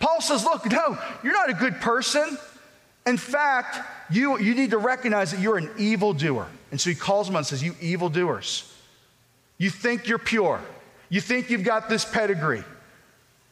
Paul 0.00 0.20
says, 0.20 0.44
Look, 0.44 0.70
no, 0.70 0.98
you're 1.24 1.32
not 1.32 1.48
a 1.48 1.54
good 1.54 1.80
person. 1.80 2.38
In 3.06 3.16
fact, 3.16 3.78
you, 4.10 4.38
you 4.38 4.54
need 4.54 4.70
to 4.70 4.78
recognize 4.78 5.30
that 5.32 5.40
you're 5.40 5.56
an 5.56 5.70
evildoer. 5.78 6.46
And 6.70 6.80
so 6.80 6.90
he 6.90 6.96
calls 6.96 7.26
them 7.26 7.36
and 7.36 7.46
says, 7.46 7.62
You 7.62 7.74
evildoers. 7.80 8.70
You 9.56 9.70
think 9.70 10.06
you're 10.06 10.18
pure. 10.18 10.60
You 11.10 11.20
think 11.20 11.50
you've 11.50 11.64
got 11.64 11.90
this 11.90 12.04
pedigree. 12.04 12.64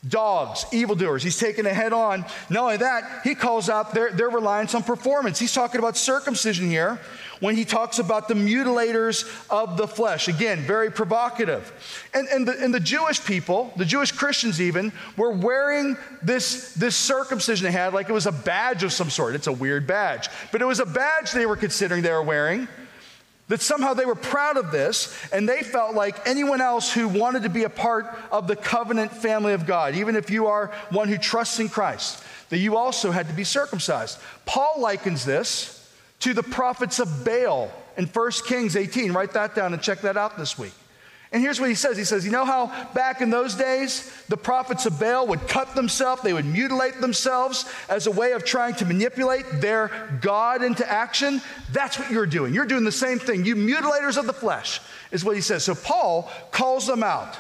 Dogs, 0.07 0.65
evildoers. 0.73 1.25
He's 1.25 1.39
taking 1.39 1.67
it 1.67 1.75
head 1.75 1.93
on. 1.93 2.25
Not 2.49 2.63
only 2.63 2.77
that, 2.77 3.23
he 3.25 3.35
calls 3.35 3.69
out 3.69 3.93
their, 3.93 4.13
their 4.13 4.31
reliance 4.31 4.77
on 4.77 4.85
performance. 4.85 5.41
He's 5.41 5.53
talking 5.53 5.81
about 5.81 5.97
circumcision 5.97 6.69
here 6.69 7.01
when 7.41 7.57
he 7.57 7.65
talks 7.65 7.99
about 7.99 8.29
the 8.29 8.35
mutilators 8.35 9.29
of 9.51 9.77
the 9.77 9.89
flesh. 9.89 10.29
Again, 10.29 10.61
very 10.61 10.93
provocative. 10.93 12.07
And, 12.15 12.29
and, 12.29 12.47
the, 12.47 12.63
and 12.63 12.73
the 12.73 12.81
Jewish 12.81 13.25
people, 13.25 13.73
the 13.75 13.85
Jewish 13.85 14.13
Christians 14.13 14.61
even, 14.61 14.93
were 15.17 15.33
wearing 15.33 15.97
this, 16.23 16.75
this 16.75 16.95
circumcision 16.95 17.65
they 17.65 17.73
had 17.73 17.93
like 17.93 18.09
it 18.09 18.13
was 18.13 18.27
a 18.27 18.33
badge 18.33 18.85
of 18.85 18.93
some 18.93 19.11
sort. 19.11 19.35
It's 19.35 19.49
a 19.49 19.53
weird 19.53 19.85
badge, 19.85 20.29
but 20.53 20.63
it 20.63 20.65
was 20.65 20.79
a 20.79 20.87
badge 20.87 21.33
they 21.33 21.47
were 21.47 21.57
considering 21.57 22.03
they 22.03 22.13
were 22.13 22.23
wearing 22.23 22.69
that 23.49 23.61
somehow 23.61 23.95
they 23.95 24.05
were 24.05 24.15
proud 24.15 24.57
of 24.57 24.71
this, 24.71 25.17
and 25.33 25.49
they 25.49 25.63
felt 25.63 25.95
like 25.95 26.27
anyone 26.27 26.61
else 26.61 26.93
who 26.93 27.09
wanted 27.09 27.43
to 27.43 27.49
be 27.49 27.65
a 27.65 27.71
part 27.71 28.07
of 28.31 28.47
the 28.47 28.57
covenant 28.57 29.11
family 29.13 29.55
of 29.55 29.67
God, 29.67 29.95
even 29.95 30.17
if 30.17 30.31
you 30.31 30.47
are 30.47 30.71
one 30.91 31.09
who 31.09 31.19
trusts 31.19 31.59
in 31.59 31.69
Christ, 31.69 32.23
that 32.51 32.59
you 32.59 32.77
also 32.77 33.11
had 33.11 33.27
to 33.29 33.35
be 33.35 33.45
circumcised. 33.45 34.19
Paul 34.45 34.75
likens 34.79 35.25
this 35.25 35.91
to 36.21 36.35
the 36.35 36.43
prophets 36.43 36.99
of 36.99 37.25
Baal 37.25 37.71
in 37.97 38.07
1 38.07 38.31
Kings 38.47 38.77
18. 38.77 39.13
Write 39.13 39.33
that 39.33 39.55
down 39.55 39.73
and 39.73 39.83
check 39.83 40.03
that 40.03 40.17
out 40.17 40.37
this 40.37 40.59
week. 40.59 40.75
And 41.31 41.43
here's 41.43 41.61
what 41.61 41.69
he 41.69 41.75
says 41.75 41.97
He 41.97 42.05
says, 42.05 42.25
You 42.25 42.31
know 42.31 42.45
how 42.45 42.67
back 42.95 43.21
in 43.21 43.31
those 43.31 43.55
days, 43.55 44.11
the 44.29 44.37
prophets 44.37 44.87
of 44.87 44.99
Baal 44.99 45.27
would 45.27 45.47
cut 45.47 45.75
themselves, 45.75 46.23
they 46.23 46.33
would 46.33 46.47
mutilate 46.47 47.01
themselves 47.01 47.67
as 47.89 48.07
a 48.07 48.11
way 48.11 48.33
of 48.33 48.45
trying 48.45 48.75
to 48.77 48.87
manipulate 48.87 49.45
their 49.61 50.19
God 50.23 50.63
into 50.63 50.91
action? 50.91 51.43
That's 51.73 51.99
what 51.99 52.11
you're 52.11 52.27
doing. 52.27 52.55
You're 52.55 52.67
doing 52.67 52.85
the 52.85 52.93
same 52.93 53.19
thing. 53.19 53.45
You 53.45 53.57
mutilators 53.57 54.17
of 54.17 54.27
the 54.27 54.33
flesh, 54.33 54.81
is 55.11 55.25
what 55.25 55.37
he 55.37 55.43
says. 55.43 55.65
So 55.65 55.75
Paul 55.75 56.31
calls 56.51 56.87
them 56.87 57.03
out. 57.03 57.37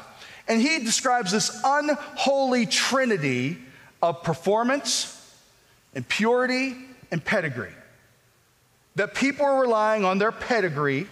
And 0.48 0.62
he 0.62 0.78
describes 0.78 1.30
this 1.30 1.60
unholy 1.62 2.64
trinity 2.64 3.58
of 4.02 4.22
performance 4.22 5.14
and 5.94 6.08
purity 6.08 6.74
and 7.10 7.22
pedigree. 7.22 7.72
That 8.94 9.14
people 9.14 9.44
are 9.44 9.60
relying 9.60 10.04
on 10.06 10.18
their 10.18 10.32
pedigree 10.32 11.06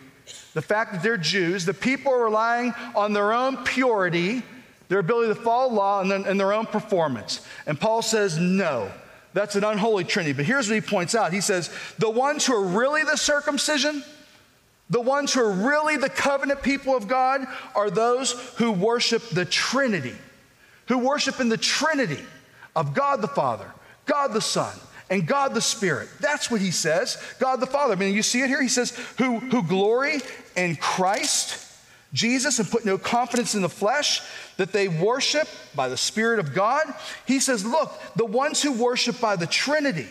the 0.56 0.62
fact 0.62 0.92
that 0.92 1.02
they're 1.02 1.18
Jews, 1.18 1.66
the 1.66 1.75
people 1.75 2.10
are 2.14 2.25
relying 2.25 2.72
on 2.94 3.12
their 3.12 3.34
own 3.34 3.62
purity, 3.64 4.42
their 4.88 5.00
ability 5.00 5.34
to 5.34 5.38
follow 5.38 5.70
law, 5.70 6.00
and, 6.00 6.10
then, 6.10 6.25
and 6.25 6.40
their 6.40 6.54
own 6.54 6.64
performance. 6.64 7.46
And 7.66 7.78
Paul 7.78 8.00
says, 8.00 8.38
no, 8.38 8.90
that's 9.34 9.54
an 9.54 9.64
unholy 9.64 10.04
trinity. 10.04 10.32
But 10.32 10.46
here's 10.46 10.66
what 10.70 10.76
he 10.76 10.80
points 10.80 11.14
out 11.14 11.34
he 11.34 11.42
says, 11.42 11.68
the 11.98 12.08
ones 12.08 12.46
who 12.46 12.54
are 12.54 12.64
really 12.64 13.04
the 13.04 13.18
circumcision, 13.18 14.02
the 14.88 14.98
ones 14.98 15.34
who 15.34 15.42
are 15.42 15.52
really 15.52 15.99
the 15.99 16.08
covenant 16.08 16.62
people 16.62 16.97
of 16.97 17.06
God, 17.06 17.47
are 17.75 17.90
those 17.90 18.32
who 18.56 18.73
worship 18.73 19.28
the 19.28 19.45
Trinity, 19.45 20.16
who 20.88 20.97
worship 20.97 21.38
in 21.38 21.50
the 21.50 21.58
Trinity 21.58 22.25
of 22.75 22.95
God 22.95 23.21
the 23.21 23.28
Father, 23.28 23.71
God 24.06 24.32
the 24.32 24.40
Son, 24.40 24.75
and 25.10 25.26
God 25.26 25.52
the 25.52 25.60
Spirit. 25.60 26.08
That's 26.19 26.50
what 26.50 26.62
he 26.62 26.71
says. 26.71 27.23
God 27.38 27.60
the 27.60 27.66
Father. 27.66 27.92
I 27.92 27.97
mean, 27.97 28.14
you 28.14 28.23
see 28.23 28.40
it 28.40 28.49
here. 28.49 28.62
He 28.62 28.69
says, 28.69 28.97
who, 29.19 29.38
who 29.38 29.62
glory 29.62 30.23
in 30.56 30.76
Christ, 30.76 31.62
Jesus, 32.12 32.58
and 32.58 32.71
put 32.71 32.84
no 32.84 32.99
confidence 32.99 33.54
in 33.54 33.62
the 33.62 33.69
flesh, 33.69 34.23
that 34.56 34.73
they 34.73 34.88
worship 34.88 35.49
by 35.75 35.88
the 35.88 35.97
Spirit 35.97 36.38
of 36.38 36.54
God. 36.54 36.92
He 37.26 37.40
says, 37.40 37.64
look, 37.64 37.92
the 38.16 38.25
ones 38.25 38.62
who 38.62 38.73
worship 38.73 39.21
by 39.21 39.36
the 39.36 39.47
Trinity, 39.47 40.08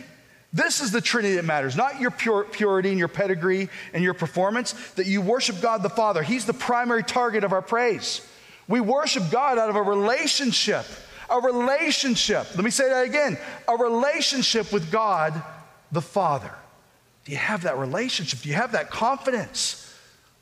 this 0.52 0.80
is 0.80 0.92
the 0.92 1.00
Trinity 1.00 1.36
that 1.36 1.44
matters, 1.44 1.76
not 1.76 2.00
your 2.00 2.10
pure, 2.10 2.44
purity 2.44 2.90
and 2.90 2.98
your 2.98 3.08
pedigree 3.08 3.68
and 3.92 4.02
your 4.02 4.14
performance, 4.14 4.72
that 4.92 5.06
you 5.06 5.20
worship 5.20 5.60
God 5.60 5.82
the 5.82 5.90
Father. 5.90 6.22
He's 6.22 6.46
the 6.46 6.54
primary 6.54 7.02
target 7.02 7.44
of 7.44 7.52
our 7.52 7.62
praise. 7.62 8.26
We 8.68 8.80
worship 8.80 9.24
God 9.30 9.58
out 9.58 9.70
of 9.70 9.76
a 9.76 9.82
relationship 9.82 10.86
a 11.30 11.40
relationship. 11.40 12.54
Let 12.54 12.64
me 12.64 12.70
say 12.70 12.88
that 12.88 13.06
again 13.06 13.38
a 13.68 13.76
relationship 13.76 14.72
with 14.72 14.90
God 14.90 15.42
the 15.92 16.02
Father. 16.02 16.52
Do 17.24 17.32
you 17.32 17.38
have 17.38 17.62
that 17.62 17.78
relationship? 17.78 18.40
Do 18.40 18.48
you 18.48 18.54
have 18.54 18.72
that 18.72 18.90
confidence? 18.90 19.85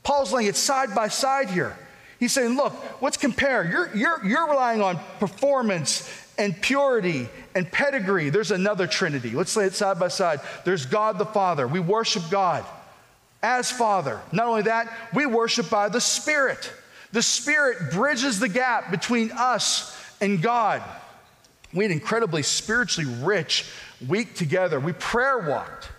Paul's 0.05 0.31
laying 0.31 0.47
it 0.47 0.55
side 0.55 0.95
by 0.95 1.09
side 1.09 1.49
here. 1.49 1.75
He's 2.19 2.31
saying, 2.31 2.55
look, 2.55 2.73
let's 3.01 3.17
compare. 3.17 3.65
You're, 3.65 3.93
you're, 3.93 4.25
you're 4.25 4.49
relying 4.49 4.81
on 4.81 4.99
performance 5.19 6.09
and 6.37 6.59
purity 6.61 7.27
and 7.55 7.69
pedigree. 7.69 8.29
There's 8.29 8.51
another 8.51 8.87
Trinity. 8.87 9.31
Let's 9.31 9.55
lay 9.57 9.65
it 9.65 9.73
side 9.73 9.99
by 9.99 10.07
side. 10.07 10.39
There's 10.63 10.85
God 10.85 11.17
the 11.17 11.25
Father. 11.25 11.67
We 11.67 11.79
worship 11.79 12.23
God 12.29 12.63
as 13.41 13.71
Father. 13.71 14.21
Not 14.31 14.47
only 14.47 14.61
that, 14.63 14.93
we 15.13 15.25
worship 15.25 15.69
by 15.69 15.89
the 15.89 16.01
Spirit. 16.01 16.71
The 17.11 17.21
Spirit 17.21 17.91
bridges 17.91 18.39
the 18.39 18.49
gap 18.49 18.91
between 18.91 19.31
us 19.31 19.99
and 20.21 20.41
God. 20.41 20.83
We 21.73 21.83
had 21.83 21.91
incredibly 21.91 22.43
spiritually 22.43 23.11
rich 23.23 23.65
week 24.07 24.35
together. 24.35 24.79
We 24.79 24.93
prayer 24.93 25.39
walked. 25.39 25.89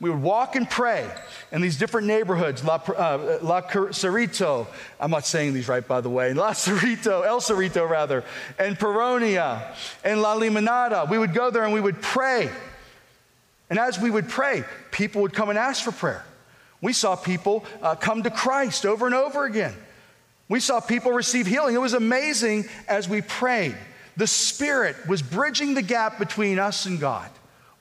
We 0.00 0.10
would 0.10 0.22
walk 0.22 0.56
and 0.56 0.68
pray 0.68 1.08
in 1.52 1.62
these 1.62 1.78
different 1.78 2.08
neighborhoods, 2.08 2.64
La, 2.64 2.74
uh, 2.74 3.38
La 3.42 3.62
Cerrito, 3.62 4.66
I'm 4.98 5.10
not 5.10 5.24
saying 5.24 5.54
these 5.54 5.68
right, 5.68 5.86
by 5.86 6.00
the 6.00 6.10
way, 6.10 6.34
La 6.34 6.50
Cerrito, 6.50 7.24
El 7.24 7.40
Cerrito, 7.40 7.88
rather, 7.88 8.24
and 8.58 8.78
Peronia, 8.78 9.74
and 10.04 10.20
La 10.20 10.36
Limonada. 10.36 11.08
We 11.08 11.18
would 11.18 11.32
go 11.32 11.50
there 11.50 11.64
and 11.64 11.72
we 11.72 11.80
would 11.80 12.02
pray. 12.02 12.50
And 13.70 13.78
as 13.78 13.98
we 13.98 14.10
would 14.10 14.28
pray, 14.28 14.64
people 14.90 15.22
would 15.22 15.32
come 15.32 15.48
and 15.48 15.58
ask 15.58 15.84
for 15.84 15.92
prayer. 15.92 16.24
We 16.80 16.92
saw 16.92 17.16
people 17.16 17.64
uh, 17.80 17.94
come 17.94 18.24
to 18.24 18.30
Christ 18.30 18.84
over 18.84 19.06
and 19.06 19.14
over 19.14 19.44
again. 19.44 19.74
We 20.48 20.60
saw 20.60 20.80
people 20.80 21.12
receive 21.12 21.46
healing. 21.46 21.74
It 21.74 21.80
was 21.80 21.94
amazing 21.94 22.66
as 22.88 23.08
we 23.08 23.22
prayed. 23.22 23.76
The 24.16 24.26
Spirit 24.26 24.96
was 25.08 25.22
bridging 25.22 25.74
the 25.74 25.82
gap 25.82 26.18
between 26.18 26.58
us 26.58 26.84
and 26.86 27.00
God, 27.00 27.30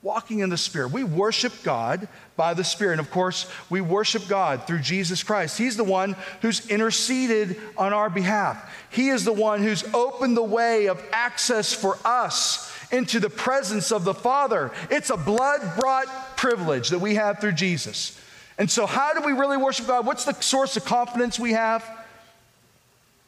walking 0.03 0.39
in 0.39 0.49
the 0.49 0.57
Spirit. 0.57 0.91
We 0.91 1.05
worship 1.05 1.53
God 1.63 2.07
by 2.35 2.53
the 2.53 2.63
Spirit. 2.63 2.93
And 2.93 3.01
of 3.01 3.09
course, 3.09 3.49
we 3.69 3.79
worship 3.81 4.27
God 4.27 4.67
through 4.67 4.79
Jesus 4.79 5.23
Christ. 5.23 5.57
He's 5.57 5.77
the 5.77 5.83
one 5.83 6.15
who's 6.41 6.67
interceded 6.67 7.59
on 7.77 7.93
our 7.93 8.09
behalf, 8.09 8.71
He 8.91 9.09
is 9.09 9.23
the 9.23 9.33
one 9.33 9.63
who's 9.63 9.83
opened 9.93 10.37
the 10.37 10.43
way 10.43 10.87
of 10.87 11.03
access 11.11 11.73
for 11.73 11.97
us 12.05 12.71
into 12.91 13.19
the 13.19 13.29
presence 13.29 13.91
of 13.91 14.03
the 14.03 14.13
Father. 14.13 14.71
It's 14.91 15.09
a 15.09 15.17
blood 15.17 15.79
brought 15.79 16.37
privilege 16.37 16.89
that 16.89 16.99
we 16.99 17.15
have 17.15 17.39
through 17.39 17.53
Jesus. 17.53 18.19
And 18.57 18.69
so, 18.69 18.85
how 18.85 19.13
do 19.13 19.21
we 19.25 19.31
really 19.31 19.57
worship 19.57 19.87
God? 19.87 20.05
What's 20.05 20.25
the 20.25 20.33
source 20.33 20.77
of 20.77 20.85
confidence 20.85 21.39
we 21.39 21.53
have? 21.53 21.83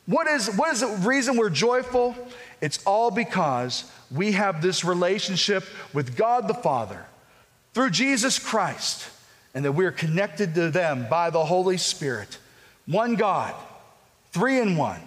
What 0.05 0.27
is, 0.27 0.55
what 0.55 0.71
is 0.71 0.81
the 0.81 0.87
reason 1.07 1.35
we're 1.35 1.49
joyful? 1.49 2.15
It's 2.61 2.83
all 2.85 3.09
because 3.09 3.89
we 4.11 4.33
have 4.33 4.61
this 4.61 4.85
relationship 4.85 5.63
with 5.93 6.15
God 6.15 6.47
the 6.47 6.53
Father 6.53 7.05
through 7.73 7.89
Jesus 7.89 8.39
Christ, 8.39 9.09
and 9.53 9.65
that 9.65 9.71
we're 9.71 9.91
connected 9.91 10.55
to 10.55 10.69
them 10.69 11.07
by 11.09 11.29
the 11.29 11.43
Holy 11.43 11.77
Spirit. 11.77 12.37
One 12.85 13.15
God, 13.15 13.53
three 14.31 14.59
in 14.59 14.77
one, 14.77 15.01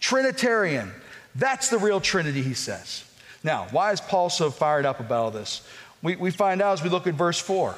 Trinitarian. 0.00 0.92
That's 1.34 1.70
the 1.70 1.78
real 1.78 2.00
Trinity, 2.00 2.42
he 2.42 2.54
says. 2.54 3.04
Now, 3.42 3.66
why 3.70 3.92
is 3.92 4.00
Paul 4.00 4.28
so 4.28 4.50
fired 4.50 4.84
up 4.84 5.00
about 5.00 5.24
all 5.24 5.30
this? 5.30 5.66
We, 6.02 6.16
we 6.16 6.30
find 6.30 6.60
out 6.60 6.74
as 6.74 6.82
we 6.82 6.90
look 6.90 7.06
at 7.06 7.14
verse 7.14 7.38
4. 7.38 7.74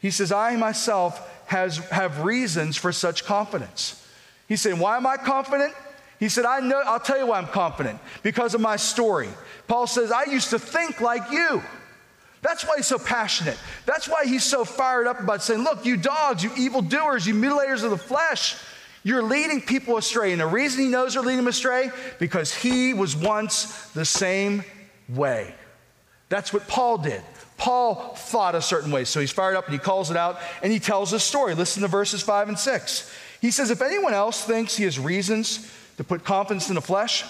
He 0.00 0.10
says, 0.10 0.30
I 0.32 0.54
myself 0.56 1.46
has, 1.46 1.78
have 1.88 2.24
reasons 2.24 2.76
for 2.76 2.92
such 2.92 3.24
confidence. 3.24 4.06
He's 4.48 4.60
saying, 4.60 4.78
Why 4.78 4.96
am 4.96 5.06
I 5.06 5.16
confident? 5.16 5.72
He 6.20 6.28
said, 6.28 6.44
I 6.44 6.60
know, 6.60 6.80
I'll 6.84 7.00
tell 7.00 7.18
you 7.18 7.26
why 7.26 7.38
I'm 7.38 7.46
confident 7.46 7.98
because 8.22 8.54
of 8.54 8.60
my 8.60 8.76
story. 8.76 9.28
Paul 9.66 9.86
says, 9.86 10.12
I 10.12 10.24
used 10.24 10.50
to 10.50 10.58
think 10.58 11.00
like 11.00 11.30
you. 11.30 11.62
That's 12.40 12.64
why 12.64 12.76
he's 12.76 12.86
so 12.86 12.98
passionate. 12.98 13.58
That's 13.86 14.06
why 14.06 14.26
he's 14.26 14.44
so 14.44 14.64
fired 14.64 15.06
up 15.06 15.18
about 15.18 15.42
saying, 15.42 15.64
Look, 15.64 15.86
you 15.86 15.96
dogs, 15.96 16.44
you 16.44 16.50
evildoers, 16.56 17.26
you 17.26 17.34
mutilators 17.34 17.84
of 17.84 17.90
the 17.90 17.96
flesh, 17.96 18.56
you're 19.02 19.22
leading 19.22 19.62
people 19.62 19.96
astray. 19.96 20.32
And 20.32 20.40
the 20.40 20.46
reason 20.46 20.84
he 20.84 20.88
knows 20.88 21.14
they're 21.14 21.22
leading 21.22 21.38
them 21.38 21.48
astray, 21.48 21.90
because 22.18 22.54
he 22.54 22.92
was 22.92 23.16
once 23.16 23.88
the 23.92 24.04
same 24.04 24.62
way. 25.08 25.54
That's 26.28 26.52
what 26.52 26.68
Paul 26.68 26.98
did. 26.98 27.22
Paul 27.56 28.14
thought 28.16 28.54
a 28.54 28.62
certain 28.62 28.90
way. 28.90 29.04
So 29.04 29.20
he's 29.20 29.30
fired 29.30 29.56
up 29.56 29.66
and 29.66 29.72
he 29.72 29.78
calls 29.78 30.10
it 30.10 30.16
out 30.16 30.38
and 30.62 30.72
he 30.72 30.78
tells 30.78 31.12
a 31.12 31.20
story. 31.20 31.54
Listen 31.54 31.82
to 31.82 31.88
verses 31.88 32.20
5 32.20 32.48
and 32.48 32.58
6. 32.58 33.14
He 33.40 33.50
says, 33.50 33.70
If 33.70 33.80
anyone 33.80 34.12
else 34.12 34.44
thinks 34.44 34.76
he 34.76 34.84
has 34.84 34.98
reasons 34.98 35.70
to 35.96 36.04
put 36.04 36.24
confidence 36.24 36.68
in 36.68 36.74
the 36.74 36.80
flesh, 36.80 37.24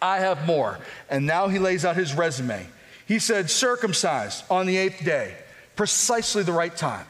I 0.00 0.18
have 0.18 0.46
more. 0.46 0.78
And 1.08 1.26
now 1.26 1.48
he 1.48 1.58
lays 1.58 1.84
out 1.84 1.96
his 1.96 2.14
resume. 2.14 2.66
He 3.06 3.18
said, 3.18 3.50
circumcised 3.50 4.44
on 4.50 4.66
the 4.66 4.76
eighth 4.76 5.04
day, 5.04 5.34
precisely 5.76 6.42
the 6.42 6.52
right 6.52 6.74
time. 6.74 7.06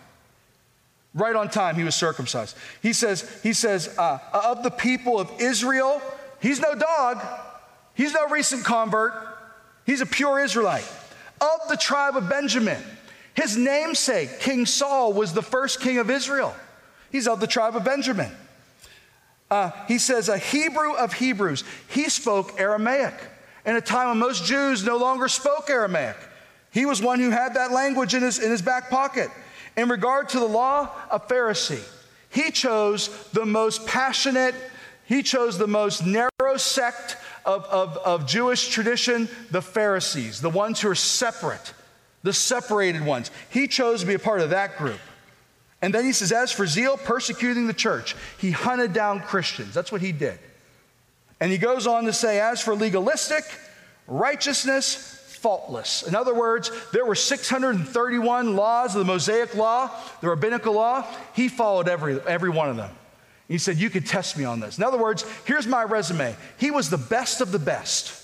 Right 1.14 1.36
on 1.36 1.48
time, 1.48 1.76
he 1.76 1.84
was 1.84 1.94
circumcised. 1.94 2.56
He 2.82 2.92
says, 2.92 3.40
he 3.42 3.52
says, 3.52 3.96
uh, 3.98 4.18
of 4.32 4.64
the 4.64 4.70
people 4.70 5.20
of 5.20 5.30
Israel, 5.40 6.02
he's 6.40 6.60
no 6.60 6.74
dog, 6.74 7.24
he's 7.94 8.12
no 8.12 8.28
recent 8.28 8.64
convert, 8.64 9.12
he's 9.86 10.00
a 10.00 10.06
pure 10.06 10.40
Israelite. 10.40 10.88
Of 11.40 11.68
the 11.68 11.76
tribe 11.76 12.16
of 12.16 12.28
Benjamin, 12.28 12.82
his 13.34 13.56
namesake, 13.56 14.40
King 14.40 14.66
Saul, 14.66 15.12
was 15.12 15.32
the 15.32 15.42
first 15.42 15.80
king 15.80 15.98
of 15.98 16.10
Israel. 16.10 16.54
He's 17.12 17.28
of 17.28 17.38
the 17.38 17.46
tribe 17.46 17.76
of 17.76 17.84
Benjamin. 17.84 18.30
Uh, 19.54 19.70
he 19.86 19.98
says, 19.98 20.28
a 20.28 20.36
Hebrew 20.36 20.94
of 20.94 21.12
Hebrews. 21.12 21.62
He 21.86 22.08
spoke 22.08 22.58
Aramaic 22.60 23.14
in 23.64 23.76
a 23.76 23.80
time 23.80 24.08
when 24.08 24.18
most 24.18 24.44
Jews 24.44 24.82
no 24.82 24.96
longer 24.96 25.28
spoke 25.28 25.70
Aramaic. 25.70 26.16
He 26.72 26.86
was 26.86 27.00
one 27.00 27.20
who 27.20 27.30
had 27.30 27.54
that 27.54 27.70
language 27.70 28.14
in 28.14 28.22
his, 28.24 28.40
in 28.40 28.50
his 28.50 28.62
back 28.62 28.90
pocket. 28.90 29.30
In 29.76 29.88
regard 29.88 30.30
to 30.30 30.40
the 30.40 30.44
law, 30.44 30.90
a 31.08 31.20
Pharisee. 31.20 31.88
He 32.30 32.50
chose 32.50 33.28
the 33.30 33.46
most 33.46 33.86
passionate, 33.86 34.56
he 35.04 35.22
chose 35.22 35.56
the 35.56 35.68
most 35.68 36.04
narrow 36.04 36.56
sect 36.56 37.16
of, 37.44 37.64
of, 37.66 37.96
of 37.98 38.26
Jewish 38.26 38.70
tradition, 38.70 39.28
the 39.52 39.62
Pharisees, 39.62 40.40
the 40.40 40.50
ones 40.50 40.80
who 40.80 40.88
are 40.88 40.96
separate, 40.96 41.74
the 42.24 42.32
separated 42.32 43.06
ones. 43.06 43.30
He 43.50 43.68
chose 43.68 44.00
to 44.00 44.06
be 44.06 44.14
a 44.14 44.18
part 44.18 44.40
of 44.40 44.50
that 44.50 44.78
group. 44.78 44.98
And 45.84 45.92
then 45.92 46.06
he 46.06 46.14
says, 46.14 46.32
as 46.32 46.50
for 46.50 46.66
zeal, 46.66 46.96
persecuting 46.96 47.66
the 47.66 47.74
church, 47.74 48.16
he 48.38 48.52
hunted 48.52 48.94
down 48.94 49.20
Christians. 49.20 49.74
That's 49.74 49.92
what 49.92 50.00
he 50.00 50.12
did. 50.12 50.38
And 51.40 51.52
he 51.52 51.58
goes 51.58 51.86
on 51.86 52.04
to 52.04 52.12
say, 52.14 52.40
as 52.40 52.62
for 52.62 52.74
legalistic, 52.74 53.44
righteousness, 54.06 55.36
faultless. 55.42 56.02
In 56.02 56.14
other 56.14 56.32
words, 56.32 56.70
there 56.92 57.04
were 57.04 57.14
631 57.14 58.56
laws 58.56 58.94
of 58.94 59.00
the 59.00 59.04
Mosaic 59.04 59.54
law, 59.54 59.90
the 60.22 60.30
rabbinical 60.30 60.72
law. 60.72 61.06
He 61.34 61.48
followed 61.48 61.86
every, 61.86 62.18
every 62.22 62.48
one 62.48 62.70
of 62.70 62.76
them. 62.76 62.90
He 63.46 63.58
said, 63.58 63.76
You 63.76 63.90
could 63.90 64.06
test 64.06 64.38
me 64.38 64.44
on 64.44 64.60
this. 64.60 64.78
In 64.78 64.84
other 64.84 64.96
words, 64.96 65.26
here's 65.44 65.66
my 65.66 65.82
resume. 65.82 66.34
He 66.56 66.70
was 66.70 66.88
the 66.88 66.96
best 66.96 67.42
of 67.42 67.52
the 67.52 67.58
best. 67.58 68.18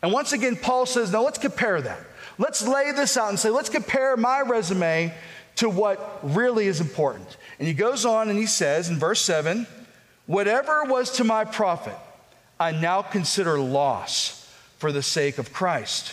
And 0.00 0.14
once 0.14 0.32
again, 0.32 0.56
Paul 0.56 0.86
says, 0.86 1.12
Now 1.12 1.24
let's 1.24 1.36
compare 1.36 1.78
that. 1.78 2.00
Let's 2.38 2.66
lay 2.66 2.92
this 2.92 3.18
out 3.18 3.28
and 3.28 3.38
say, 3.38 3.50
Let's 3.50 3.68
compare 3.68 4.16
my 4.16 4.40
resume 4.40 5.12
to 5.56 5.68
what 5.68 6.20
really 6.22 6.66
is 6.66 6.80
important. 6.80 7.36
And 7.58 7.66
he 7.66 7.74
goes 7.74 8.04
on 8.04 8.28
and 8.28 8.38
he 8.38 8.46
says 8.46 8.88
in 8.88 8.98
verse 8.98 9.20
7 9.20 9.66
Whatever 10.26 10.84
was 10.84 11.12
to 11.12 11.24
my 11.24 11.44
profit, 11.44 11.96
I 12.58 12.72
now 12.72 13.02
consider 13.02 13.58
loss 13.58 14.50
for 14.78 14.90
the 14.90 15.02
sake 15.02 15.38
of 15.38 15.52
Christ. 15.52 16.12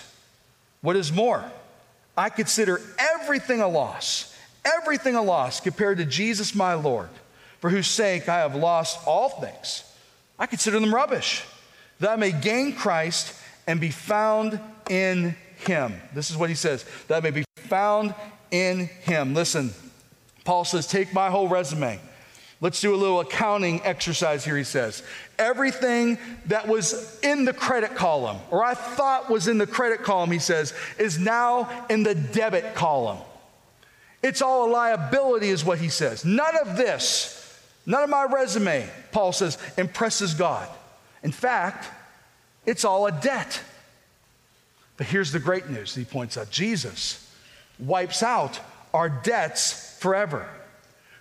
What 0.81 0.95
is 0.95 1.11
more, 1.11 1.43
I 2.15 2.29
consider 2.29 2.79
everything 2.97 3.61
a 3.61 3.67
loss, 3.67 4.35
everything 4.63 5.15
a 5.15 5.21
loss 5.21 5.59
compared 5.59 5.97
to 5.97 6.05
Jesus 6.05 6.53
my 6.53 6.75
Lord, 6.75 7.09
for 7.59 7.69
whose 7.69 7.87
sake 7.87 8.29
I 8.29 8.39
have 8.39 8.55
lost 8.55 8.99
all 9.07 9.29
things. 9.29 9.83
I 10.37 10.45
consider 10.45 10.79
them 10.79 10.93
rubbish, 10.93 11.43
that 11.99 12.11
I 12.11 12.15
may 12.15 12.31
gain 12.31 12.75
Christ 12.75 13.33
and 13.65 13.79
be 13.79 13.89
found 13.89 14.59
in 14.89 15.35
him. 15.65 15.93
This 16.13 16.29
is 16.29 16.37
what 16.37 16.49
he 16.49 16.55
says, 16.55 16.85
that 17.07 17.17
I 17.17 17.21
may 17.21 17.31
be 17.31 17.45
found 17.57 18.13
in 18.53 18.85
him. 19.01 19.33
Listen, 19.33 19.71
Paul 20.45 20.63
says, 20.63 20.87
Take 20.87 21.11
my 21.11 21.29
whole 21.29 21.49
resume. 21.49 21.99
Let's 22.61 22.79
do 22.79 22.93
a 22.93 22.95
little 22.95 23.19
accounting 23.19 23.81
exercise 23.83 24.45
here, 24.45 24.55
he 24.55 24.63
says. 24.63 25.03
Everything 25.37 26.17
that 26.45 26.65
was 26.65 27.19
in 27.21 27.43
the 27.43 27.51
credit 27.51 27.95
column, 27.95 28.37
or 28.51 28.63
I 28.63 28.73
thought 28.73 29.29
was 29.29 29.49
in 29.49 29.57
the 29.57 29.67
credit 29.67 30.03
column, 30.03 30.31
he 30.31 30.39
says, 30.39 30.73
is 30.97 31.19
now 31.19 31.85
in 31.89 32.03
the 32.03 32.15
debit 32.15 32.73
column. 32.73 33.17
It's 34.21 34.41
all 34.41 34.69
a 34.69 34.71
liability, 34.71 35.49
is 35.49 35.65
what 35.65 35.79
he 35.79 35.89
says. 35.89 36.23
None 36.23 36.55
of 36.61 36.77
this, 36.77 37.59
none 37.85 38.03
of 38.03 38.09
my 38.09 38.23
resume, 38.31 38.87
Paul 39.11 39.33
says, 39.33 39.57
impresses 39.77 40.33
God. 40.33 40.69
In 41.21 41.33
fact, 41.33 41.89
it's 42.65 42.85
all 42.85 43.07
a 43.07 43.11
debt. 43.11 43.59
But 44.95 45.07
here's 45.07 45.33
the 45.33 45.39
great 45.39 45.69
news 45.69 45.95
he 45.95 46.05
points 46.05 46.37
out 46.37 46.49
Jesus 46.49 47.22
wipes 47.79 48.23
out 48.23 48.59
our 48.93 49.09
debts 49.09 49.97
forever. 49.99 50.47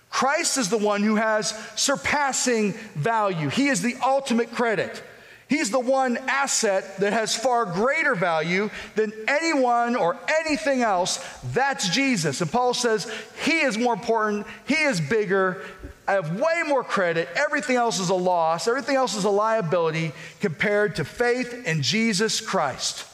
Christ 0.09 0.57
is 0.57 0.69
the 0.69 0.77
one 0.77 1.01
who 1.01 1.15
has 1.15 1.49
surpassing 1.75 2.73
value. 2.93 3.49
He 3.49 3.67
is 3.67 3.81
the 3.81 3.95
ultimate 4.05 4.51
credit. 4.51 5.01
He's 5.47 5.71
the 5.71 5.79
one 5.79 6.17
asset 6.27 6.97
that 6.97 7.13
has 7.13 7.35
far 7.35 7.65
greater 7.65 8.15
value 8.15 8.69
than 8.95 9.11
anyone 9.27 9.95
or 9.95 10.17
anything 10.39 10.81
else. 10.81 11.17
That's 11.51 11.89
Jesus. 11.89 12.41
And 12.41 12.51
Paul 12.51 12.73
says, 12.73 13.11
He 13.43 13.59
is 13.61 13.77
more 13.77 13.93
important, 13.93 14.47
He 14.67 14.83
is 14.83 15.01
bigger. 15.01 15.61
I 16.07 16.13
have 16.13 16.39
way 16.39 16.63
more 16.67 16.83
credit. 16.83 17.29
Everything 17.35 17.75
else 17.75 17.99
is 17.99 18.09
a 18.09 18.15
loss, 18.15 18.67
everything 18.67 18.95
else 18.95 19.15
is 19.15 19.23
a 19.25 19.29
liability 19.29 20.11
compared 20.39 20.97
to 20.97 21.05
faith 21.05 21.67
in 21.67 21.81
Jesus 21.81 22.41
Christ. 22.41 23.05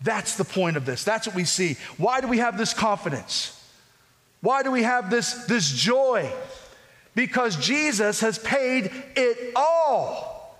That's 0.00 0.36
the 0.36 0.44
point 0.44 0.76
of 0.76 0.86
this. 0.86 1.04
That's 1.04 1.26
what 1.26 1.34
we 1.34 1.44
see. 1.44 1.76
Why 1.96 2.20
do 2.20 2.28
we 2.28 2.38
have 2.38 2.56
this 2.56 2.72
confidence? 2.72 3.54
Why 4.40 4.62
do 4.62 4.70
we 4.70 4.82
have 4.84 5.10
this, 5.10 5.46
this 5.46 5.70
joy? 5.70 6.30
Because 7.14 7.56
Jesus 7.56 8.20
has 8.20 8.38
paid 8.38 8.92
it 9.16 9.52
all. 9.56 10.56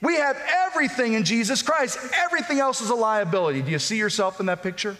We 0.00 0.16
have 0.16 0.40
everything 0.66 1.12
in 1.12 1.24
Jesus 1.24 1.62
Christ. 1.62 1.98
Everything 2.14 2.58
else 2.58 2.80
is 2.80 2.90
a 2.90 2.94
liability. 2.94 3.62
Do 3.62 3.70
you 3.70 3.78
see 3.78 3.98
yourself 3.98 4.40
in 4.40 4.46
that 4.46 4.62
picture? 4.62 4.96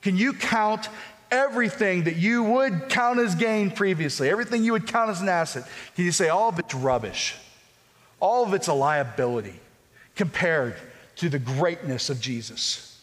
Can 0.00 0.16
you 0.16 0.32
count 0.32 0.88
everything 1.30 2.04
that 2.04 2.16
you 2.16 2.42
would 2.42 2.88
count 2.88 3.20
as 3.20 3.34
gain 3.34 3.70
previously, 3.70 4.28
everything 4.28 4.64
you 4.64 4.72
would 4.72 4.86
count 4.86 5.10
as 5.10 5.20
an 5.20 5.28
asset? 5.28 5.64
Can 5.94 6.04
you 6.04 6.12
say 6.12 6.28
all 6.28 6.48
of 6.48 6.58
it's 6.58 6.74
rubbish? 6.74 7.36
All 8.18 8.44
of 8.44 8.54
it's 8.54 8.68
a 8.68 8.72
liability 8.72 9.60
compared 10.16 10.74
to 11.22 11.28
the 11.28 11.38
greatness 11.38 12.10
of 12.10 12.20
Jesus, 12.20 13.00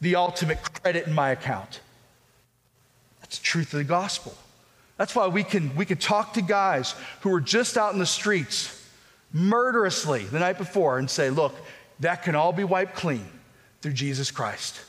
the 0.00 0.16
ultimate 0.16 0.58
credit 0.62 1.06
in 1.06 1.12
my 1.12 1.32
account. 1.32 1.80
That's 3.20 3.38
the 3.38 3.44
truth 3.44 3.74
of 3.74 3.78
the 3.78 3.84
gospel. 3.84 4.34
That's 4.96 5.14
why 5.14 5.26
we 5.26 5.44
can, 5.44 5.76
we 5.76 5.84
can 5.84 5.98
talk 5.98 6.32
to 6.32 6.40
guys 6.40 6.94
who 7.20 7.30
are 7.34 7.42
just 7.42 7.76
out 7.76 7.92
in 7.92 7.98
the 7.98 8.06
streets 8.06 8.74
murderously 9.34 10.24
the 10.24 10.38
night 10.38 10.56
before 10.56 10.98
and 10.98 11.10
say, 11.10 11.28
look, 11.28 11.54
that 12.00 12.22
can 12.22 12.34
all 12.34 12.54
be 12.54 12.64
wiped 12.64 12.94
clean 12.94 13.28
through 13.82 13.92
Jesus 13.92 14.30
Christ. 14.30 14.80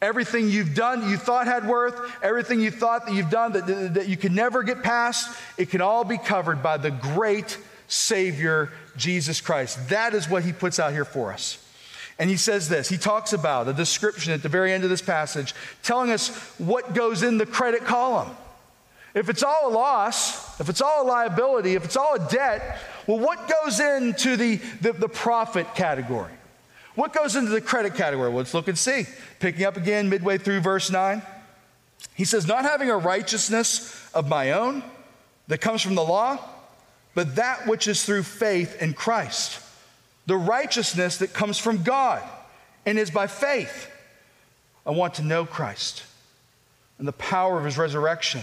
Everything 0.00 0.48
you've 0.48 0.74
done 0.74 1.08
you 1.08 1.16
thought 1.16 1.46
had 1.46 1.68
worth, 1.68 1.94
everything 2.20 2.60
you 2.60 2.72
thought 2.72 3.06
that 3.06 3.14
you've 3.14 3.30
done 3.30 3.52
that, 3.52 3.68
that, 3.68 3.94
that 3.94 4.08
you 4.08 4.16
can 4.16 4.34
never 4.34 4.64
get 4.64 4.82
past, 4.82 5.38
it 5.56 5.70
can 5.70 5.80
all 5.80 6.02
be 6.02 6.18
covered 6.18 6.64
by 6.64 6.78
the 6.78 6.90
great 6.90 7.58
Savior, 7.86 8.72
Jesus 8.96 9.40
Christ. 9.40 9.88
That 9.90 10.14
is 10.14 10.28
what 10.28 10.42
he 10.42 10.52
puts 10.52 10.80
out 10.80 10.92
here 10.92 11.04
for 11.04 11.32
us. 11.32 11.61
And 12.18 12.28
he 12.30 12.36
says 12.36 12.68
this 12.68 12.88
he 12.88 12.98
talks 12.98 13.32
about 13.32 13.68
a 13.68 13.72
description 13.72 14.32
at 14.32 14.42
the 14.42 14.48
very 14.48 14.72
end 14.72 14.84
of 14.84 14.90
this 14.90 15.02
passage, 15.02 15.54
telling 15.82 16.10
us 16.10 16.28
what 16.58 16.94
goes 16.94 17.22
in 17.22 17.38
the 17.38 17.46
credit 17.46 17.84
column. 17.84 18.30
If 19.14 19.28
it's 19.28 19.42
all 19.42 19.68
a 19.68 19.72
loss, 19.72 20.58
if 20.60 20.68
it's 20.68 20.80
all 20.80 21.06
a 21.06 21.06
liability, 21.06 21.74
if 21.74 21.84
it's 21.84 21.96
all 21.96 22.14
a 22.14 22.28
debt, 22.30 22.78
well, 23.06 23.18
what 23.18 23.50
goes 23.62 23.78
into 23.78 24.36
the, 24.36 24.56
the, 24.80 24.92
the 24.92 25.08
profit 25.08 25.74
category? 25.74 26.32
What 26.94 27.12
goes 27.12 27.36
into 27.36 27.50
the 27.50 27.60
credit 27.60 27.94
category? 27.94 28.28
Well, 28.28 28.38
let's 28.38 28.54
look 28.54 28.68
and 28.68 28.78
see. 28.78 29.06
Picking 29.38 29.64
up 29.64 29.76
again 29.76 30.08
midway 30.08 30.38
through 30.38 30.60
verse 30.60 30.90
9. 30.90 31.22
He 32.14 32.24
says, 32.24 32.46
Not 32.46 32.64
having 32.64 32.90
a 32.90 32.96
righteousness 32.96 34.10
of 34.14 34.28
my 34.28 34.52
own 34.52 34.82
that 35.48 35.58
comes 35.58 35.82
from 35.82 35.94
the 35.94 36.04
law, 36.04 36.38
but 37.14 37.36
that 37.36 37.66
which 37.66 37.88
is 37.88 38.04
through 38.04 38.22
faith 38.22 38.80
in 38.80 38.94
Christ 38.94 39.61
the 40.26 40.36
righteousness 40.36 41.18
that 41.18 41.32
comes 41.32 41.58
from 41.58 41.82
God 41.82 42.22
and 42.86 42.98
is 42.98 43.10
by 43.10 43.26
faith. 43.26 43.90
I 44.86 44.90
want 44.90 45.14
to 45.14 45.22
know 45.22 45.44
Christ 45.44 46.04
and 46.98 47.06
the 47.06 47.12
power 47.12 47.58
of 47.58 47.64
his 47.64 47.78
resurrection 47.78 48.42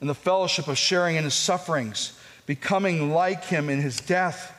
and 0.00 0.08
the 0.08 0.14
fellowship 0.14 0.68
of 0.68 0.76
sharing 0.76 1.16
in 1.16 1.24
his 1.24 1.34
sufferings, 1.34 2.18
becoming 2.46 3.12
like 3.12 3.44
him 3.44 3.68
in 3.68 3.80
his 3.80 3.98
death, 3.98 4.52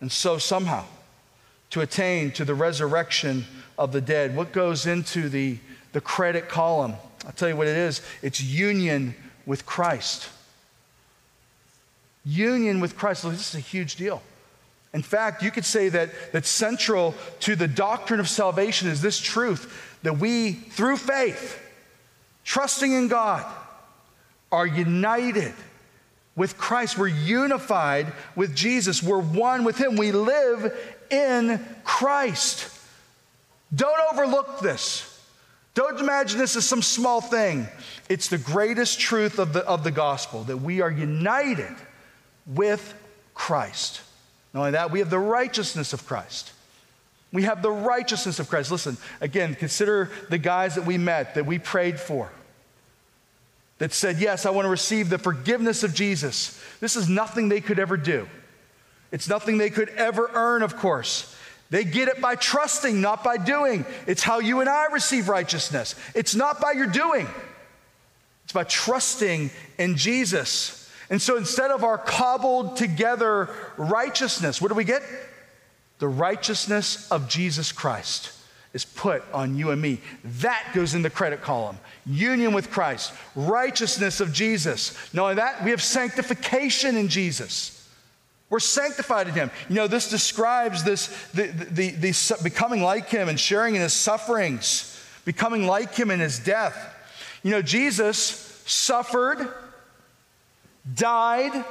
and 0.00 0.10
so 0.10 0.38
somehow 0.38 0.84
to 1.70 1.80
attain 1.80 2.30
to 2.32 2.44
the 2.44 2.54
resurrection 2.54 3.44
of 3.78 3.92
the 3.92 4.00
dead. 4.00 4.36
What 4.36 4.52
goes 4.52 4.86
into 4.86 5.28
the, 5.28 5.58
the 5.92 6.00
credit 6.00 6.48
column? 6.48 6.94
I'll 7.24 7.32
tell 7.32 7.48
you 7.48 7.56
what 7.56 7.66
it 7.66 7.76
is 7.76 8.02
it's 8.20 8.42
union 8.42 9.14
with 9.46 9.66
Christ. 9.66 10.28
Union 12.24 12.80
with 12.80 12.96
Christ. 12.96 13.24
This 13.24 13.48
is 13.48 13.54
a 13.54 13.60
huge 13.60 13.96
deal. 13.96 14.22
In 14.94 15.02
fact, 15.02 15.42
you 15.42 15.50
could 15.50 15.64
say 15.64 15.88
that, 15.88 16.10
that 16.32 16.44
central 16.44 17.14
to 17.40 17.56
the 17.56 17.68
doctrine 17.68 18.20
of 18.20 18.28
salvation 18.28 18.88
is 18.88 19.00
this 19.00 19.18
truth 19.18 19.98
that 20.02 20.18
we, 20.18 20.52
through 20.52 20.98
faith, 20.98 21.58
trusting 22.44 22.92
in 22.92 23.08
God, 23.08 23.44
are 24.50 24.66
united 24.66 25.54
with 26.36 26.58
Christ. 26.58 26.98
We're 26.98 27.08
unified 27.08 28.12
with 28.36 28.54
Jesus. 28.54 29.02
We're 29.02 29.22
one 29.22 29.64
with 29.64 29.78
Him. 29.78 29.96
We 29.96 30.12
live 30.12 30.76
in 31.10 31.64
Christ. 31.84 32.68
Don't 33.74 34.00
overlook 34.12 34.60
this. 34.60 35.08
Don't 35.74 35.98
imagine 35.98 36.38
this 36.38 36.54
as 36.56 36.66
some 36.66 36.82
small 36.82 37.22
thing. 37.22 37.66
It's 38.10 38.28
the 38.28 38.36
greatest 38.36 39.00
truth 39.00 39.38
of 39.38 39.54
the, 39.54 39.60
of 39.66 39.84
the 39.84 39.90
gospel 39.90 40.44
that 40.44 40.58
we 40.58 40.82
are 40.82 40.90
united 40.90 41.74
with 42.46 42.94
Christ. 43.32 44.02
Not 44.52 44.60
only 44.60 44.72
that, 44.72 44.90
we 44.90 44.98
have 44.98 45.10
the 45.10 45.18
righteousness 45.18 45.92
of 45.92 46.06
Christ. 46.06 46.52
We 47.32 47.44
have 47.44 47.62
the 47.62 47.70
righteousness 47.70 48.38
of 48.38 48.48
Christ. 48.48 48.70
Listen, 48.70 48.98
again, 49.20 49.54
consider 49.54 50.10
the 50.28 50.38
guys 50.38 50.74
that 50.74 50.84
we 50.84 50.98
met, 50.98 51.34
that 51.34 51.46
we 51.46 51.58
prayed 51.58 51.98
for, 51.98 52.30
that 53.78 53.92
said, 53.92 54.18
Yes, 54.18 54.44
I 54.44 54.50
want 54.50 54.66
to 54.66 54.70
receive 54.70 55.08
the 55.08 55.18
forgiveness 55.18 55.82
of 55.82 55.94
Jesus. 55.94 56.62
This 56.80 56.94
is 56.94 57.08
nothing 57.08 57.48
they 57.48 57.62
could 57.62 57.78
ever 57.78 57.96
do. 57.96 58.28
It's 59.10 59.28
nothing 59.28 59.58
they 59.58 59.70
could 59.70 59.88
ever 59.90 60.30
earn, 60.34 60.62
of 60.62 60.76
course. 60.76 61.34
They 61.70 61.84
get 61.84 62.08
it 62.08 62.20
by 62.20 62.34
trusting, 62.34 63.00
not 63.00 63.24
by 63.24 63.38
doing. 63.38 63.86
It's 64.06 64.22
how 64.22 64.40
you 64.40 64.60
and 64.60 64.68
I 64.68 64.86
receive 64.92 65.30
righteousness. 65.30 65.94
It's 66.14 66.34
not 66.34 66.60
by 66.60 66.72
your 66.72 66.86
doing, 66.86 67.26
it's 68.44 68.52
by 68.52 68.64
trusting 68.64 69.50
in 69.78 69.96
Jesus. 69.96 70.81
And 71.12 71.20
so 71.20 71.36
instead 71.36 71.70
of 71.70 71.84
our 71.84 71.98
cobbled 71.98 72.76
together 72.76 73.50
righteousness, 73.76 74.62
what 74.62 74.68
do 74.68 74.74
we 74.74 74.84
get? 74.84 75.02
The 75.98 76.08
righteousness 76.08 77.06
of 77.12 77.28
Jesus 77.28 77.70
Christ 77.70 78.32
is 78.72 78.86
put 78.86 79.22
on 79.30 79.54
you 79.54 79.72
and 79.72 79.82
me. 79.82 80.00
That 80.24 80.66
goes 80.74 80.94
in 80.94 81.02
the 81.02 81.10
credit 81.10 81.42
column. 81.42 81.76
Union 82.06 82.54
with 82.54 82.70
Christ, 82.70 83.12
righteousness 83.36 84.20
of 84.20 84.32
Jesus. 84.32 84.96
Knowing 85.12 85.36
that, 85.36 85.62
we 85.62 85.70
have 85.70 85.82
sanctification 85.82 86.96
in 86.96 87.08
Jesus. 87.08 87.86
We're 88.48 88.58
sanctified 88.58 89.28
in 89.28 89.34
Him. 89.34 89.50
You 89.68 89.74
know, 89.74 89.88
this 89.88 90.08
describes 90.08 90.82
this 90.82 91.08
the, 91.32 91.48
the, 91.48 91.90
the, 91.90 92.40
becoming 92.42 92.82
like 92.82 93.10
Him 93.10 93.28
and 93.28 93.38
sharing 93.38 93.74
in 93.74 93.82
His 93.82 93.92
sufferings, 93.92 94.98
becoming 95.26 95.66
like 95.66 95.94
Him 95.94 96.10
in 96.10 96.20
His 96.20 96.38
death. 96.38 96.74
You 97.42 97.50
know, 97.50 97.60
Jesus 97.60 98.62
suffered 98.64 99.52
died, 100.94 101.54
and 101.54 101.64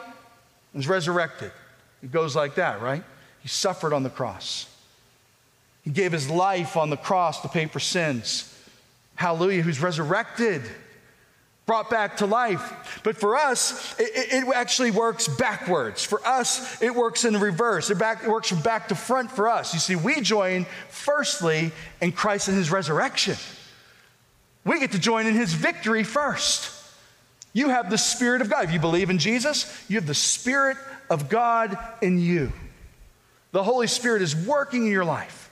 was 0.74 0.88
resurrected. 0.88 1.52
It 2.04 2.12
goes 2.12 2.36
like 2.36 2.56
that, 2.56 2.82
right? 2.82 3.04
He 3.41 3.47
suffered 3.47 3.93
on 3.93 4.04
the 4.04 4.10
cross. 4.10 4.67
He 5.84 5.89
gave 5.89 6.12
his 6.12 6.30
life 6.30 6.78
on 6.78 6.89
the 6.89 6.97
cross 6.97 7.41
to 7.41 7.47
pay 7.47 7.65
for 7.65 7.80
sins. 7.80 8.47
Hallelujah, 9.15 9.62
who's 9.62 9.82
resurrected, 9.82 10.62
brought 11.65 11.89
back 11.89 12.17
to 12.17 12.26
life. 12.26 13.00
But 13.04 13.17
for 13.17 13.36
us, 13.36 14.00
it, 14.00 14.10
it, 14.13 14.56
actually 14.56 14.91
works 14.91 15.28
backwards. 15.28 16.04
For 16.04 16.26
us, 16.26 16.82
it 16.82 16.93
works 16.93 17.26
in 17.26 17.39
reverse. 17.39 17.89
It, 17.89 17.97
back, 17.97 18.24
it 18.24 18.30
works 18.30 18.50
from 18.50 18.62
back 18.62 18.89
to 18.89 18.95
front 18.95 19.32
for 19.32 19.47
us. 19.47 19.74
You 19.74 19.80
see, 19.80 19.95
we 19.95 20.21
join 20.21 20.65
firstly 20.89 21.71
in 22.02 22.12
Christ 22.12 22.47
and 22.47 22.58
his 22.58 22.71
resurrection. 22.71 23.36
We 24.65 24.80
get 24.80 24.91
to 24.91 25.00
join 25.00 25.26
in 25.28 25.34
his 25.34 25.54
victory 25.54 26.04
first. 26.04 26.80
You 27.53 27.69
have 27.69 27.89
the 27.89 27.97
Spirit 27.97 28.41
of 28.41 28.49
God. 28.49 28.65
If 28.65 28.71
you 28.71 28.79
believe 28.79 29.09
in 29.09 29.17
Jesus, 29.17 29.83
you 29.89 29.97
have 29.97 30.07
the 30.07 30.13
Spirit 30.13 30.77
of 31.09 31.29
God 31.29 31.77
in 32.01 32.17
you. 32.17 32.51
The 33.51 33.63
Holy 33.63 33.87
Spirit 33.87 34.21
is 34.21 34.35
working 34.35 34.85
in 34.85 34.91
your 34.91 35.05
life. 35.05 35.51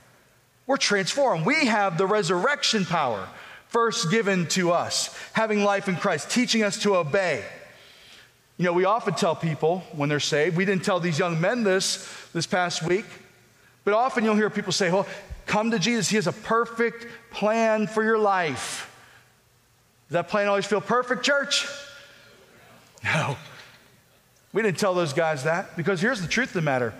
We're 0.65 0.77
transformed. 0.77 1.45
We 1.45 1.65
have 1.65 1.97
the 1.97 2.07
resurrection 2.07 2.85
power 2.85 3.27
first 3.67 4.09
given 4.09 4.47
to 4.47 4.71
us, 4.71 5.15
having 5.33 5.63
life 5.63 5.87
in 5.87 5.95
Christ, 5.95 6.29
teaching 6.31 6.63
us 6.63 6.81
to 6.83 6.95
obey. 6.95 7.43
You 8.57 8.65
know, 8.65 8.73
we 8.73 8.85
often 8.85 9.13
tell 9.13 9.35
people 9.35 9.83
when 9.93 10.09
they're 10.09 10.19
saved, 10.19 10.57
we 10.57 10.65
didn't 10.65 10.83
tell 10.83 10.99
these 10.99 11.19
young 11.19 11.39
men 11.39 11.63
this 11.63 12.07
this 12.33 12.45
past 12.45 12.83
week, 12.83 13.05
but 13.83 13.93
often 13.93 14.23
you'll 14.23 14.35
hear 14.35 14.49
people 14.49 14.71
say, 14.71 14.91
Well, 14.91 15.07
come 15.45 15.71
to 15.71 15.79
Jesus. 15.79 16.09
He 16.09 16.15
has 16.15 16.27
a 16.27 16.33
perfect 16.33 17.07
plan 17.31 17.87
for 17.87 18.03
your 18.03 18.17
life. 18.17 18.95
Does 20.07 20.13
that 20.13 20.27
plan 20.29 20.47
always 20.47 20.65
feel 20.65 20.81
perfect, 20.81 21.23
church? 21.23 21.67
No. 23.03 23.37
We 24.51 24.61
didn't 24.61 24.79
tell 24.79 24.93
those 24.93 25.13
guys 25.13 25.43
that 25.43 25.77
because 25.77 26.01
here's 26.01 26.21
the 26.21 26.27
truth 26.27 26.49
of 26.49 26.53
the 26.53 26.61
matter 26.61 26.93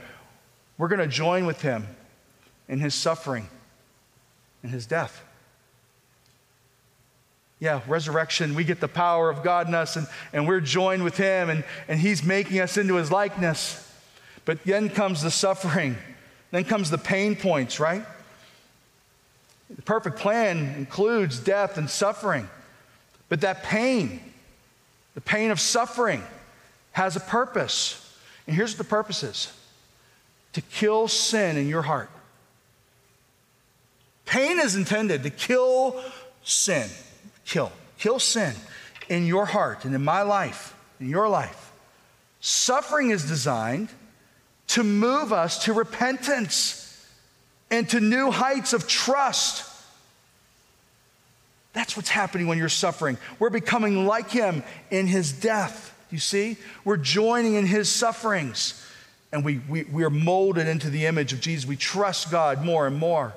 we're 0.78 0.88
going 0.88 1.00
to 1.00 1.08
join 1.08 1.46
with 1.46 1.62
him 1.62 1.86
in 2.68 2.80
his 2.80 2.96
suffering 2.96 3.50
and 4.64 4.72
his 4.72 4.86
death. 4.86 5.22
Yeah, 7.60 7.82
resurrection, 7.88 8.56
we 8.56 8.64
get 8.64 8.80
the 8.80 8.88
power 8.88 9.30
of 9.30 9.44
God 9.44 9.68
in 9.68 9.74
us 9.74 9.98
and, 9.98 10.08
and 10.32 10.48
we're 10.48 10.62
joined 10.62 11.04
with 11.04 11.18
him 11.18 11.50
and, 11.50 11.66
and 11.90 12.00
he's 12.00 12.24
making 12.24 12.62
us 12.62 12.78
into 12.78 12.96
his 12.96 13.12
likeness. 13.12 13.86
But 14.46 14.64
then 14.64 14.90
comes 14.90 15.22
the 15.22 15.32
suffering, 15.32 15.98
then 16.52 16.64
comes 16.64 16.90
the 16.90 16.98
pain 16.98 17.36
points, 17.36 17.80
right? 17.80 18.06
The 19.70 19.82
perfect 19.82 20.18
plan 20.18 20.76
includes 20.78 21.40
death 21.40 21.78
and 21.78 21.90
suffering. 21.90 22.50
But 23.28 23.42
that 23.42 23.64
pain, 23.64 24.22
the 25.16 25.22
pain 25.22 25.52
of 25.52 25.60
suffering 25.60 26.24
has 26.92 27.16
a 27.16 27.20
purpose. 27.20 28.06
And 28.48 28.56
here's 28.56 28.74
what 28.74 28.80
the 28.80 28.90
purpose 28.90 29.24
is 29.24 29.54
to 30.54 30.62
kill 30.62 31.08
sin 31.08 31.58
in 31.58 31.68
your 31.68 31.84
heart. 31.84 32.10
Pain 34.26 34.60
is 34.60 34.76
intended 34.76 35.24
to 35.24 35.30
kill 35.30 36.02
sin, 36.44 36.88
kill, 37.46 37.72
kill 37.98 38.20
sin 38.20 38.54
in 39.08 39.26
your 39.26 39.46
heart 39.46 39.86
and 39.86 39.96
in 39.96 40.04
my 40.04 40.22
life, 40.22 40.76
in 41.00 41.10
your 41.10 41.28
life. 41.28 41.72
Suffering 42.40 43.10
is 43.10 43.28
designed 43.28 43.90
to 44.68 44.84
move 44.84 45.34
us 45.34 45.66
to 45.66 45.74
repentance 45.74 46.86
and 47.72 47.90
to 47.90 48.00
new 48.00 48.32
heights 48.32 48.74
of 48.74 48.88
trust 48.88 49.69
that's 51.74 51.96
what's 51.96 52.10
happening 52.10 52.48
when 52.48 52.58
you're 52.58 52.70
suffering. 52.70 53.18
We're 53.38 53.50
becoming 53.50 54.06
like 54.06 54.30
him 54.30 54.64
in 54.90 55.08
his 55.08 55.32
death. 55.32 55.96
You 56.10 56.18
see? 56.18 56.58
We're 56.84 56.98
joining 56.98 57.54
in 57.54 57.66
his 57.66 57.90
sufferings. 57.90 58.86
And 59.32 59.46
we, 59.46 59.62
we, 59.70 59.84
we 59.84 60.04
are 60.04 60.10
molded 60.10 60.68
into 60.68 60.90
the 60.90 61.06
image 61.06 61.34
of 61.34 61.40
Jesus. 61.40 61.68
We 61.68 61.76
trust 61.76 62.32
God 62.32 62.66
more 62.66 62.88
and 62.88 62.98
more. 62.98 63.34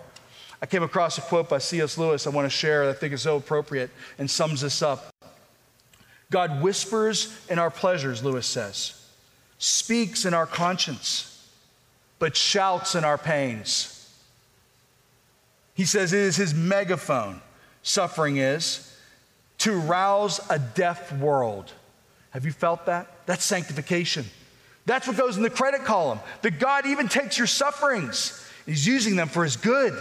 I 0.62 0.66
came 0.66 0.82
across 0.82 1.18
a 1.18 1.20
quote 1.20 1.48
by 1.48 1.58
C.S. 1.58 1.98
Lewis 1.98 2.26
I 2.26 2.30
want 2.30 2.46
to 2.46 2.50
share 2.50 2.88
I 2.88 2.92
think 2.92 3.12
is 3.12 3.22
so 3.22 3.36
appropriate 3.36 3.90
and 4.18 4.30
sums 4.30 4.62
this 4.62 4.80
up. 4.80 5.12
God 6.30 6.62
whispers 6.62 7.36
in 7.50 7.58
our 7.58 7.70
pleasures, 7.70 8.24
Lewis 8.24 8.46
says, 8.46 8.98
speaks 9.58 10.24
in 10.24 10.32
our 10.32 10.46
conscience, 10.46 11.46
but 12.18 12.34
shouts 12.34 12.94
in 12.94 13.04
our 13.04 13.18
pains. 13.18 14.10
He 15.74 15.84
says 15.84 16.14
it 16.14 16.20
is 16.20 16.36
his 16.36 16.54
megaphone 16.54 17.42
suffering 17.82 18.36
is 18.38 18.88
to 19.58 19.78
rouse 19.78 20.40
a 20.50 20.58
deaf 20.58 21.12
world. 21.18 21.70
Have 22.30 22.44
you 22.44 22.52
felt 22.52 22.86
that? 22.86 23.26
That's 23.26 23.44
sanctification. 23.44 24.24
That's 24.86 25.06
what 25.06 25.16
goes 25.16 25.36
in 25.36 25.42
the 25.42 25.50
credit 25.50 25.84
column. 25.84 26.20
That 26.42 26.58
God 26.58 26.86
even 26.86 27.08
takes 27.08 27.38
your 27.38 27.46
sufferings, 27.46 28.38
He's 28.66 28.86
using 28.86 29.16
them 29.16 29.28
for 29.28 29.44
His 29.44 29.56
good, 29.56 29.92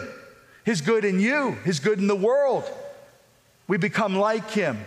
His 0.64 0.82
good 0.82 1.06
in 1.06 1.20
you, 1.20 1.52
His 1.64 1.80
good 1.80 2.00
in 2.00 2.08
the 2.08 2.16
world. 2.16 2.64
We 3.68 3.78
become 3.78 4.16
like 4.16 4.50
Him 4.50 4.84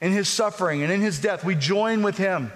in 0.00 0.12
His 0.12 0.28
suffering 0.28 0.82
and 0.82 0.92
in 0.92 1.00
His 1.00 1.20
death. 1.20 1.44
We 1.44 1.54
join 1.54 2.02
with 2.02 2.18
Him. 2.18 2.52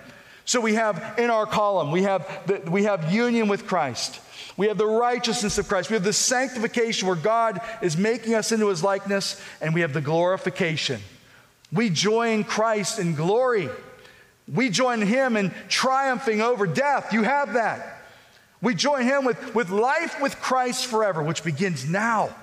So 0.48 0.62
we 0.62 0.76
have 0.76 1.18
in 1.18 1.28
our 1.28 1.44
column, 1.44 1.90
we 1.90 2.04
have, 2.04 2.26
the, 2.46 2.70
we 2.70 2.84
have 2.84 3.12
union 3.12 3.48
with 3.48 3.66
Christ. 3.66 4.18
We 4.56 4.68
have 4.68 4.78
the 4.78 4.87
righteousness 4.87 5.58
of 5.58 5.68
Christ. 5.68 5.90
We 5.90 5.94
have 5.94 6.04
the 6.04 6.14
sanctification 6.14 7.06
where 7.06 7.18
God 7.18 7.61
is 7.82 7.98
making 7.98 8.34
us 8.34 8.50
into 8.50 8.68
his 8.68 8.82
likeness, 8.82 9.38
and 9.61 9.74
we 9.74 9.82
have 9.82 9.92
the 9.92 10.00
glorification. 10.00 11.02
We 11.70 11.90
join 11.90 12.44
Christ 12.44 12.98
in 12.98 13.14
glory. 13.14 13.68
We 14.50 14.70
join 14.70 15.02
him 15.02 15.37
in 15.37 15.52
triumphing 15.68 16.40
over 16.40 16.66
death. 16.66 17.12
You 17.12 17.24
have 17.24 17.52
that. 17.52 18.00
We 18.62 18.74
join 18.74 19.02
him 19.02 19.26
with, 19.26 19.54
with 19.54 19.68
life 19.68 20.18
with 20.18 20.40
Christ 20.40 20.87
forever, 20.87 21.22
which 21.22 21.44
begins 21.44 21.87
now. 21.87 22.34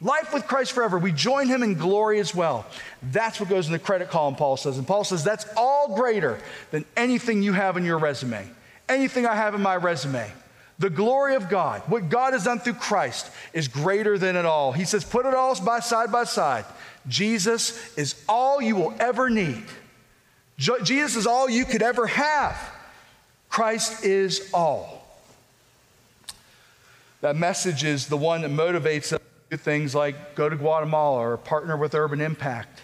Life 0.00 0.34
with 0.34 0.46
Christ 0.46 0.72
forever. 0.72 0.98
We 0.98 1.12
join 1.12 1.48
him 1.48 1.62
in 1.62 1.74
glory 1.74 2.20
as 2.20 2.34
well. 2.34 2.66
That's 3.02 3.40
what 3.40 3.48
goes 3.48 3.66
in 3.66 3.72
the 3.72 3.78
credit 3.78 4.10
column, 4.10 4.36
Paul 4.36 4.56
says. 4.56 4.76
And 4.76 4.86
Paul 4.86 5.04
says 5.04 5.24
that's 5.24 5.46
all 5.56 5.94
greater 5.94 6.38
than 6.70 6.84
anything 6.96 7.42
you 7.42 7.54
have 7.54 7.76
in 7.76 7.84
your 7.84 7.98
resume, 7.98 8.46
anything 8.88 9.26
I 9.26 9.34
have 9.34 9.54
in 9.54 9.62
my 9.62 9.76
resume. 9.76 10.30
The 10.78 10.90
glory 10.90 11.36
of 11.36 11.48
God, 11.48 11.80
what 11.86 12.10
God 12.10 12.34
has 12.34 12.44
done 12.44 12.58
through 12.58 12.74
Christ, 12.74 13.30
is 13.54 13.66
greater 13.68 14.18
than 14.18 14.36
it 14.36 14.44
all. 14.44 14.72
He 14.72 14.84
says, 14.84 15.04
put 15.04 15.24
it 15.24 15.32
all 15.32 15.58
by 15.62 15.80
side 15.80 16.12
by 16.12 16.24
side. 16.24 16.66
Jesus 17.08 17.96
is 17.96 18.22
all 18.28 18.60
you 18.60 18.76
will 18.76 18.94
ever 18.98 19.30
need. 19.30 19.64
Jesus 20.58 21.16
is 21.16 21.26
all 21.26 21.48
you 21.48 21.64
could 21.64 21.82
ever 21.82 22.06
have. 22.06 22.58
Christ 23.48 24.04
is 24.04 24.50
all. 24.52 25.06
That 27.22 27.36
message 27.36 27.82
is 27.82 28.08
the 28.08 28.16
one 28.18 28.42
that 28.42 28.50
motivates 28.50 29.14
us 29.14 29.20
do 29.50 29.56
things 29.56 29.94
like 29.94 30.34
go 30.34 30.48
to 30.48 30.56
Guatemala 30.56 31.18
or 31.18 31.36
partner 31.36 31.76
with 31.76 31.94
Urban 31.94 32.20
Impact 32.20 32.82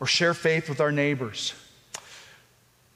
or 0.00 0.06
share 0.06 0.34
faith 0.34 0.68
with 0.68 0.80
our 0.80 0.92
neighbors. 0.92 1.54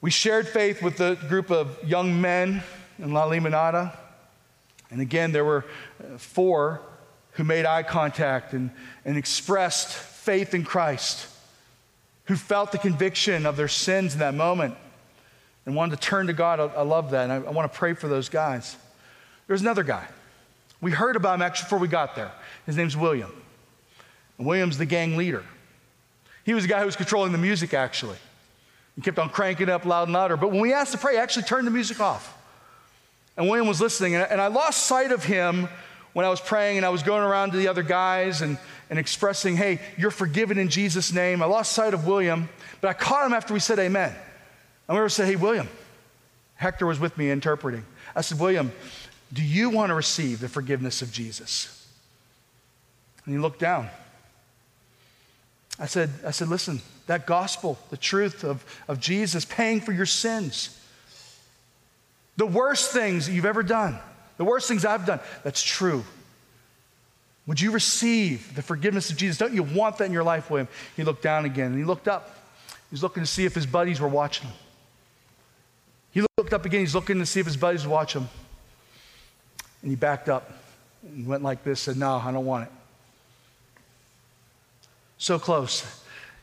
We 0.01 0.11
shared 0.11 0.47
faith 0.47 0.83
with 0.83 1.01
a 1.01 1.17
group 1.29 1.51
of 1.51 1.77
young 1.85 2.21
men 2.21 2.63
in 2.99 3.13
La 3.13 3.29
Limonada. 3.29 3.97
And 4.91 5.01
again, 5.01 5.33
there 5.33 5.45
were 5.45 5.65
uh, 6.01 6.19
four 6.19 6.81
who 7.33 7.45
made 7.45 7.67
eye 7.67 7.83
contact 7.83 8.53
and, 8.53 8.71
and 9.05 9.17
expressed 9.17 9.89
faith 9.93 10.55
in 10.55 10.65
Christ, 10.65 11.29
who 12.27 12.37
felt 12.37 12.73
the 12.73 12.79
conviction 12.79 13.45
of 13.45 13.57
their 13.57 13.69
sins 13.69 14.15
in 14.15 14.21
that 14.21 14.35
moment 14.35 14.77
and 15.67 15.75
wanted 15.75 16.01
to 16.01 16.09
turn 16.09 16.29
to 16.29 16.33
God. 16.33 16.61
I, 16.61 16.65
I 16.65 16.83
love 16.83 17.11
that. 17.11 17.25
And 17.31 17.33
I, 17.33 17.49
I 17.49 17.51
want 17.51 17.71
to 17.71 17.79
pray 17.79 17.95
for 17.95 18.09
those 18.09 18.29
guys. 18.29 18.77
There's 19.47 19.63
another 19.63 19.83
guy. 19.83 20.07
We 20.81 20.93
heard 20.93 21.17
about 21.17 21.35
him 21.35 21.43
actually 21.43 21.65
before 21.65 21.79
we 21.79 21.89
got 21.89 22.15
there. 22.15 22.31
His 22.67 22.77
name's 22.77 22.97
William. 22.97 23.33
And 24.37 24.47
William's 24.47 24.79
the 24.79 24.87
gang 24.87 25.17
leader. 25.17 25.45
He 26.45 26.55
was 26.55 26.65
the 26.65 26.69
guy 26.69 26.81
who 26.81 26.87
was 26.87 26.97
controlling 26.97 27.33
the 27.33 27.39
music, 27.39 27.75
actually. 27.75 28.17
He 28.95 29.03
kept 29.03 29.19
on 29.19 29.29
cranking 29.29 29.69
up 29.69 29.85
loud 29.85 30.05
and 30.05 30.13
louder. 30.13 30.37
But 30.37 30.51
when 30.51 30.61
we 30.61 30.73
asked 30.73 30.93
to 30.93 30.99
pray, 30.99 31.15
he 31.15 31.19
actually 31.19 31.45
turned 31.45 31.67
the 31.67 31.71
music 31.71 32.01
off. 32.01 32.37
And 33.37 33.49
William 33.49 33.69
was 33.69 33.81
listening, 33.81 34.17
and 34.17 34.41
I 34.41 34.49
lost 34.49 34.87
sight 34.87 35.13
of 35.13 35.23
him 35.23 35.69
when 36.13 36.27
I 36.27 36.31
was 36.31 36.41
praying 36.41 36.79
and 36.79 36.85
I 36.85 36.89
was 36.89 37.05
going 37.05 37.23
around 37.23 37.53
to 37.53 37.57
the 37.57 37.69
other 37.69 37.85
guys 37.85 38.43
and, 38.43 38.59
and 38.91 38.99
expressing, 38.99 39.57
hey, 39.57 39.81
you're 39.97 40.11
forgiven 40.11 40.59
in 40.59 40.69
Jesus' 40.69 41.13
name. 41.13 41.43
I 41.43 41.47
lost 41.47 41.73
sight 41.73 41.95
of 41.95 42.09
William, 42.09 42.49
but 42.81 42.89
I 42.89 42.93
caught 42.95 43.25
him 43.25 43.33
after 43.33 43.55
we 43.55 43.61
said 43.61 43.79
amen. 43.79 44.13
We 44.89 44.97
were 44.97 45.09
saying, 45.09 45.31
hey, 45.31 45.37
William, 45.37 45.69
Hector 46.57 46.87
was 46.87 46.99
with 46.99 47.17
me 47.17 47.31
interpreting. 47.31 47.85
I 48.17 48.23
said, 48.23 48.41
William, 48.41 48.73
do 49.33 49.43
you 49.43 49.71
want 49.71 49.91
to 49.91 49.95
receive 49.95 50.41
the 50.41 50.49
forgiveness 50.49 51.03
of 51.03 51.13
Jesus? 51.13 51.87
And 53.25 53.35
he 53.35 53.39
looked 53.41 53.61
down. 53.61 53.89
I 55.79 55.87
said, 55.87 56.11
I 56.27 56.31
said, 56.31 56.49
listen, 56.49 56.81
that 57.07 57.27
gospel, 57.27 57.79
the 57.91 57.97
truth 57.97 58.43
of, 58.43 58.65
of 58.89 59.01
Jesus 59.01 59.45
paying 59.45 59.81
for 59.81 59.93
your 59.93 60.07
sins, 60.07 60.79
the 62.37 62.47
worst 62.47 62.91
things 62.91 63.29
you've 63.29 63.45
ever 63.45 63.63
done, 63.63 63.99
the 64.39 64.45
worst 64.45 64.67
things 64.67 64.85
I've 64.85 65.07
done, 65.07 65.21
that's 65.45 65.63
true. 65.63 66.05
Would 67.47 67.61
you 67.61 67.71
receive 67.71 68.55
the 68.55 68.63
forgiveness 68.63 69.11
of 69.11 69.17
Jesus? 69.17 69.39
Don't 69.39 69.55
you 69.55 69.63
want 69.63 69.99
that 69.99 70.05
in 70.05 70.13
your 70.13 70.25
life, 70.25 70.51
William? 70.51 70.69
He 70.97 71.05
looked 71.05 71.23
down 71.23 71.45
again 71.45 71.67
and 71.67 71.79
he 71.79 71.85
looked 71.85 72.09
up. 72.09 72.37
He 72.69 72.95
was 72.95 73.03
looking 73.03 73.23
to 73.23 73.27
see 73.27 73.45
if 73.45 73.55
his 73.55 73.67
buddies 73.67 74.01
were 74.01 74.09
watching 74.09 74.49
him. 74.49 74.57
He 76.11 76.23
looked 76.37 76.53
up 76.53 76.65
again. 76.65 76.81
He's 76.81 76.95
looking 76.95 77.19
to 77.19 77.27
see 77.27 77.41
if 77.41 77.47
his 77.47 77.57
buddies 77.57 77.87
watching 77.87 78.23
him. 78.23 78.31
And 79.83 79.91
he 79.91 79.97
backed 79.97 80.29
up 80.29 80.51
and 81.03 81.27
went 81.27 81.43
like 81.43 81.65
this, 81.65 81.81
said, 81.81 81.97
No, 81.97 82.17
I 82.17 82.33
don't 82.33 82.45
want 82.45 82.65
it. 82.65 82.73
So 85.19 85.39
close. 85.39 85.85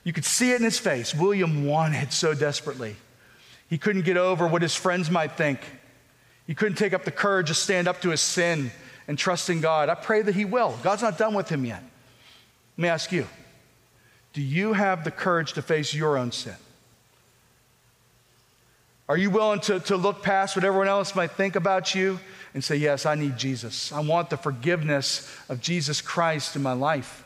You 0.03 0.13
could 0.13 0.25
see 0.25 0.51
it 0.51 0.57
in 0.57 0.63
his 0.63 0.77
face. 0.77 1.15
William 1.15 1.65
wanted 1.65 2.13
so 2.13 2.33
desperately. 2.33 2.95
He 3.69 3.77
couldn't 3.77 4.03
get 4.03 4.17
over 4.17 4.47
what 4.47 4.61
his 4.61 4.75
friends 4.75 5.09
might 5.09 5.31
think. 5.31 5.59
He 6.45 6.53
couldn't 6.53 6.77
take 6.77 6.93
up 6.93 7.05
the 7.05 7.11
courage 7.11 7.47
to 7.47 7.55
stand 7.55 7.87
up 7.87 8.01
to 8.01 8.09
his 8.11 8.21
sin 8.21 8.71
and 9.07 9.17
trust 9.17 9.49
in 9.49 9.61
God. 9.61 9.89
I 9.89 9.95
pray 9.95 10.21
that 10.21 10.35
he 10.35 10.45
will. 10.45 10.77
God's 10.83 11.01
not 11.01 11.17
done 11.17 11.33
with 11.33 11.49
him 11.49 11.65
yet. 11.65 11.81
Let 12.77 12.81
me 12.81 12.89
ask 12.89 13.11
you 13.11 13.27
do 14.33 14.41
you 14.41 14.73
have 14.73 15.05
the 15.05 15.11
courage 15.11 15.53
to 15.53 15.61
face 15.61 15.93
your 15.93 16.17
own 16.17 16.31
sin? 16.31 16.55
Are 19.07 19.17
you 19.17 19.29
willing 19.29 19.61
to, 19.61 19.79
to 19.81 19.97
look 19.97 20.23
past 20.23 20.55
what 20.55 20.65
everyone 20.65 20.87
else 20.87 21.15
might 21.15 21.31
think 21.31 21.55
about 21.55 21.95
you 21.95 22.19
and 22.55 22.63
say, 22.63 22.77
Yes, 22.77 23.05
I 23.05 23.13
need 23.13 23.37
Jesus. 23.37 23.91
I 23.91 23.99
want 23.99 24.31
the 24.31 24.37
forgiveness 24.37 25.29
of 25.49 25.61
Jesus 25.61 26.01
Christ 26.01 26.55
in 26.55 26.63
my 26.63 26.73
life. 26.73 27.23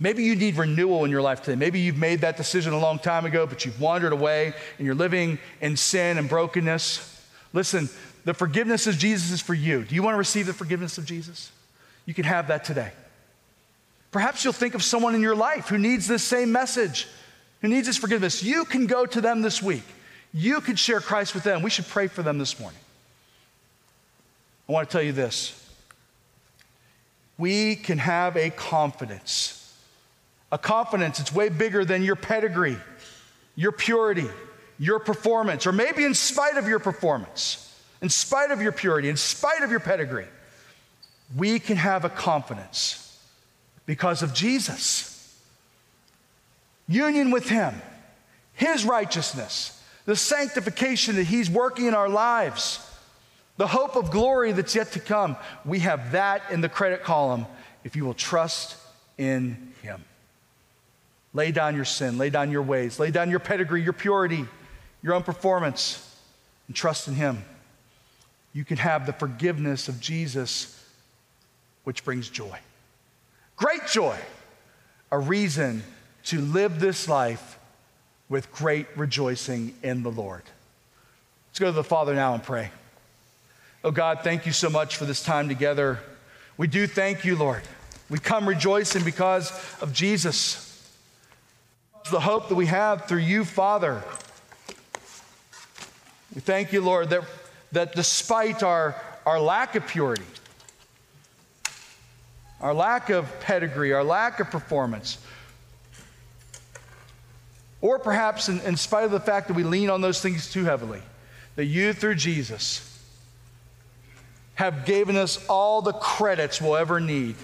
Maybe 0.00 0.22
you 0.24 0.34
need 0.34 0.56
renewal 0.56 1.04
in 1.04 1.10
your 1.10 1.22
life 1.22 1.42
today. 1.42 1.56
Maybe 1.56 1.80
you've 1.80 1.98
made 1.98 2.22
that 2.22 2.36
decision 2.36 2.72
a 2.72 2.78
long 2.78 2.98
time 2.98 3.26
ago, 3.26 3.46
but 3.46 3.64
you've 3.64 3.80
wandered 3.80 4.12
away 4.12 4.54
and 4.78 4.86
you're 4.86 4.94
living 4.94 5.38
in 5.60 5.76
sin 5.76 6.18
and 6.18 6.28
brokenness. 6.28 7.22
Listen, 7.52 7.88
the 8.24 8.34
forgiveness 8.34 8.86
of 8.86 8.96
Jesus 8.96 9.30
is 9.30 9.40
for 9.40 9.54
you. 9.54 9.84
Do 9.84 9.94
you 9.94 10.02
want 10.02 10.14
to 10.14 10.18
receive 10.18 10.46
the 10.46 10.52
forgiveness 10.54 10.96
of 10.98 11.04
Jesus? 11.04 11.52
You 12.06 12.14
can 12.14 12.24
have 12.24 12.48
that 12.48 12.64
today. 12.64 12.92
Perhaps 14.10 14.44
you'll 14.44 14.52
think 14.52 14.74
of 14.74 14.82
someone 14.82 15.14
in 15.14 15.20
your 15.20 15.36
life 15.36 15.68
who 15.68 15.78
needs 15.78 16.06
this 16.06 16.22
same 16.22 16.52
message, 16.52 17.08
who 17.60 17.68
needs 17.68 17.86
this 17.88 17.96
forgiveness. 17.96 18.42
You 18.42 18.64
can 18.64 18.86
go 18.86 19.06
to 19.06 19.20
them 19.20 19.42
this 19.42 19.60
week. 19.60 19.84
You 20.32 20.60
can 20.60 20.76
share 20.76 21.00
Christ 21.00 21.34
with 21.34 21.44
them. 21.44 21.62
We 21.62 21.70
should 21.70 21.88
pray 21.88 22.06
for 22.06 22.22
them 22.22 22.38
this 22.38 22.58
morning. 22.60 22.78
I 24.68 24.72
want 24.72 24.88
to 24.88 24.92
tell 24.92 25.04
you 25.04 25.12
this 25.12 25.60
we 27.38 27.76
can 27.76 27.98
have 27.98 28.36
a 28.36 28.50
confidence. 28.50 29.60
A 30.52 30.58
confidence, 30.58 31.18
it's 31.18 31.32
way 31.32 31.48
bigger 31.48 31.84
than 31.84 32.02
your 32.04 32.14
pedigree, 32.14 32.76
your 33.56 33.72
purity, 33.72 34.28
your 34.78 35.00
performance, 35.00 35.66
or 35.66 35.72
maybe 35.72 36.04
in 36.04 36.14
spite 36.14 36.56
of 36.56 36.68
your 36.68 36.78
performance, 36.78 37.76
in 38.00 38.08
spite 38.08 38.52
of 38.52 38.62
your 38.62 38.70
purity, 38.70 39.08
in 39.08 39.16
spite 39.16 39.62
of 39.62 39.70
your 39.70 39.80
pedigree, 39.80 40.28
we 41.36 41.58
can 41.58 41.76
have 41.76 42.04
a 42.04 42.08
confidence 42.08 43.18
because 43.86 44.22
of 44.22 44.32
Jesus. 44.32 45.10
Union 46.86 47.30
with 47.30 47.48
Him, 47.48 47.74
His 48.52 48.84
righteousness, 48.84 49.82
the 50.06 50.16
sanctification 50.16 51.16
that 51.16 51.24
He's 51.24 51.50
working 51.50 51.86
in 51.86 51.94
our 51.94 52.08
lives, 52.08 52.78
the 53.56 53.66
hope 53.66 53.96
of 53.96 54.10
glory 54.10 54.52
that's 54.52 54.74
yet 54.74 54.92
to 54.92 55.00
come. 55.00 55.36
We 55.64 55.80
have 55.80 56.12
that 56.12 56.42
in 56.50 56.60
the 56.60 56.68
credit 56.68 57.02
column 57.02 57.46
if 57.84 57.96
you 57.96 58.04
will 58.04 58.14
trust 58.14 58.76
in 59.18 59.72
Him. 59.82 60.04
Lay 61.32 61.52
down 61.52 61.76
your 61.76 61.84
sin, 61.84 62.18
lay 62.18 62.30
down 62.30 62.50
your 62.50 62.62
ways, 62.62 62.98
lay 62.98 63.10
down 63.10 63.30
your 63.30 63.40
pedigree, 63.40 63.82
your 63.82 63.92
purity 63.92 64.46
your 65.04 65.12
own 65.12 65.22
performance 65.22 66.18
and 66.66 66.74
trust 66.74 67.06
in 67.06 67.14
Him. 67.14 67.44
You 68.54 68.64
can 68.64 68.78
have 68.78 69.04
the 69.04 69.12
forgiveness 69.12 69.86
of 69.86 70.00
Jesus, 70.00 70.82
which 71.84 72.04
brings 72.04 72.28
joy. 72.30 72.58
Great 73.56 73.86
joy. 73.86 74.18
A 75.12 75.18
reason 75.18 75.84
to 76.24 76.40
live 76.40 76.80
this 76.80 77.06
life 77.06 77.58
with 78.30 78.50
great 78.50 78.86
rejoicing 78.96 79.74
in 79.82 80.02
the 80.02 80.10
Lord. 80.10 80.42
Let's 81.50 81.58
go 81.58 81.66
to 81.66 81.72
the 81.72 81.84
Father 81.84 82.14
now 82.14 82.32
and 82.32 82.42
pray. 82.42 82.70
Oh 83.84 83.90
God, 83.90 84.20
thank 84.24 84.46
you 84.46 84.52
so 84.52 84.70
much 84.70 84.96
for 84.96 85.04
this 85.04 85.22
time 85.22 85.46
together. 85.46 85.98
We 86.56 86.68
do 86.68 86.86
thank 86.86 87.26
you, 87.26 87.36
Lord. 87.36 87.60
We 88.08 88.18
come 88.18 88.48
rejoicing 88.48 89.04
because 89.04 89.52
of 89.82 89.92
Jesus. 89.92 90.90
The 92.10 92.20
hope 92.20 92.48
that 92.48 92.54
we 92.54 92.64
have 92.64 93.04
through 93.04 93.18
you, 93.18 93.44
Father. 93.44 94.02
We 96.34 96.40
thank 96.40 96.72
you, 96.72 96.80
Lord, 96.80 97.10
that, 97.10 97.24
that 97.72 97.94
despite 97.94 98.62
our, 98.62 98.96
our 99.26 99.38
lack 99.38 99.74
of 99.74 99.86
purity, 99.86 100.24
our 102.62 102.72
lack 102.72 103.10
of 103.10 103.28
pedigree, 103.40 103.92
our 103.92 104.04
lack 104.04 104.40
of 104.40 104.50
performance, 104.50 105.18
or 107.82 107.98
perhaps 107.98 108.48
in, 108.48 108.60
in 108.60 108.78
spite 108.78 109.04
of 109.04 109.10
the 109.10 109.20
fact 109.20 109.48
that 109.48 109.54
we 109.54 109.62
lean 109.62 109.90
on 109.90 110.00
those 110.00 110.22
things 110.22 110.50
too 110.50 110.64
heavily, 110.64 111.02
that 111.56 111.66
you, 111.66 111.92
through 111.92 112.14
Jesus, 112.14 112.93
have 114.54 114.84
given 114.84 115.16
us 115.16 115.44
all 115.48 115.82
the 115.82 115.92
credits 115.92 116.60
we'll 116.60 116.76
ever 116.76 117.00
need 117.00 117.36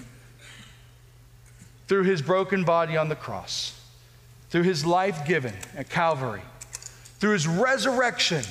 through 1.87 2.03
his 2.03 2.21
broken 2.21 2.63
body 2.63 2.95
on 2.95 3.09
the 3.09 3.15
cross, 3.15 3.77
through 4.49 4.63
his 4.63 4.85
life 4.85 5.25
given 5.27 5.53
at 5.75 5.89
Calvary, 5.89 6.41
through 7.19 7.33
his 7.33 7.47
resurrection 7.47 8.43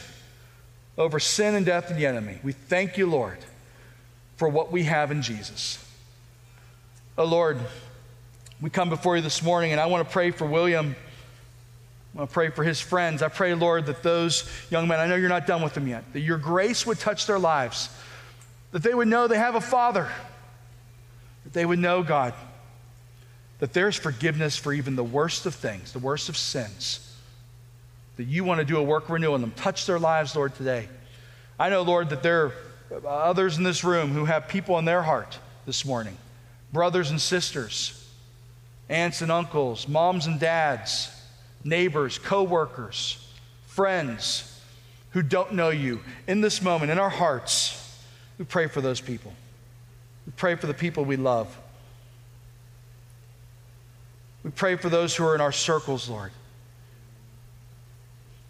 over 0.99 1.19
sin 1.19 1.55
and 1.55 1.65
death 1.65 1.91
and 1.91 1.99
the 1.99 2.05
enemy. 2.05 2.39
We 2.43 2.53
thank 2.53 2.99
you, 2.99 3.07
Lord, 3.07 3.39
for 4.37 4.49
what 4.49 4.71
we 4.71 4.83
have 4.85 5.11
in 5.11 5.23
Jesus. 5.23 5.83
Oh, 7.17 7.25
Lord, 7.25 7.59
we 8.61 8.69
come 8.69 8.91
before 8.91 9.17
you 9.17 9.23
this 9.23 9.43
morning, 9.43 9.73
and 9.73 9.81
I 9.81 9.87
want 9.87 10.07
to 10.07 10.13
pray 10.13 10.31
for 10.31 10.45
William. 10.45 10.95
I 12.15 12.19
want 12.19 12.31
to 12.31 12.35
pray 12.35 12.51
for 12.51 12.63
his 12.63 12.81
friends. 12.81 13.23
I 13.23 13.29
pray, 13.29 13.55
Lord, 13.55 13.87
that 13.87 14.03
those 14.03 14.51
young 14.69 14.87
men, 14.87 15.01
I 15.01 15.07
know 15.07 15.17
you're 15.17 15.29
not 15.29 15.47
done 15.47 15.63
with 15.63 15.75
them 15.75 15.87
yet, 15.87 16.05
that 16.13 16.21
your 16.21 16.39
grace 16.39 16.87
would 16.87 16.99
touch 16.99 17.27
their 17.27 17.39
lives, 17.39 17.89
that 18.73 18.83
they 18.83 18.95
would 18.95 19.09
know 19.09 19.27
they 19.27 19.37
have 19.37 19.55
a 19.55 19.61
father, 19.61 20.09
that 21.45 21.53
they 21.53 21.65
would 21.65 21.79
know, 21.79 22.03
God, 22.03 22.35
that 23.59 23.73
there's 23.73 23.97
forgiveness 23.97 24.57
for 24.57 24.73
even 24.73 24.97
the 24.97 25.05
worst 25.05 25.47
of 25.47 25.55
things, 25.55 25.93
the 25.93 25.99
worst 25.99 26.29
of 26.29 26.37
sins 26.37 27.11
that 28.21 28.27
you 28.27 28.45
want 28.45 28.59
to 28.59 28.67
do 28.67 28.77
a 28.77 28.83
work 28.83 29.09
renewal 29.09 29.35
in 29.35 29.41
them. 29.41 29.53
Touch 29.53 29.87
their 29.87 29.99
lives, 29.99 30.37
Lord, 30.37 30.55
today. 30.55 30.89
I 31.59 31.71
know, 31.71 31.81
Lord, 31.81 32.11
that 32.11 32.23
there 32.23 32.53
are 32.93 33.07
others 33.07 33.57
in 33.57 33.65
this 33.65 33.83
room 33.83 34.11
who 34.11 34.27
have 34.27 34.47
people 34.47 34.79
in 34.79 34.85
their 34.85 35.01
heart 35.03 35.39
this 35.65 35.87
morning 35.87 36.19
brothers 36.71 37.11
and 37.11 37.19
sisters, 37.19 38.09
aunts 38.91 39.23
and 39.23 39.33
uncles, 39.33 39.89
moms 39.89 40.27
and 40.27 40.39
dads, 40.39 41.11
neighbors, 41.65 42.19
co 42.19 42.43
workers, 42.43 43.27
friends 43.67 44.61
who 45.13 45.23
don't 45.23 45.53
know 45.53 45.71
you. 45.71 46.01
In 46.27 46.43
this 46.43 46.61
moment, 46.61 46.91
in 46.91 46.99
our 46.99 47.09
hearts, 47.09 47.80
we 48.41 48.47
pray 48.47 48.69
for 48.69 48.81
those 48.81 49.03
people. 49.03 49.35
We 50.25 50.33
pray 50.35 50.55
for 50.55 50.67
the 50.67 50.73
people 50.73 51.05
we 51.05 51.17
love. 51.17 51.55
We 54.43 54.51
pray 54.51 54.77
for 54.77 54.89
those 54.89 55.15
who 55.15 55.27
are 55.27 55.35
in 55.35 55.43
our 55.43 55.53
circles, 55.53 56.09
Lord. 56.09 56.33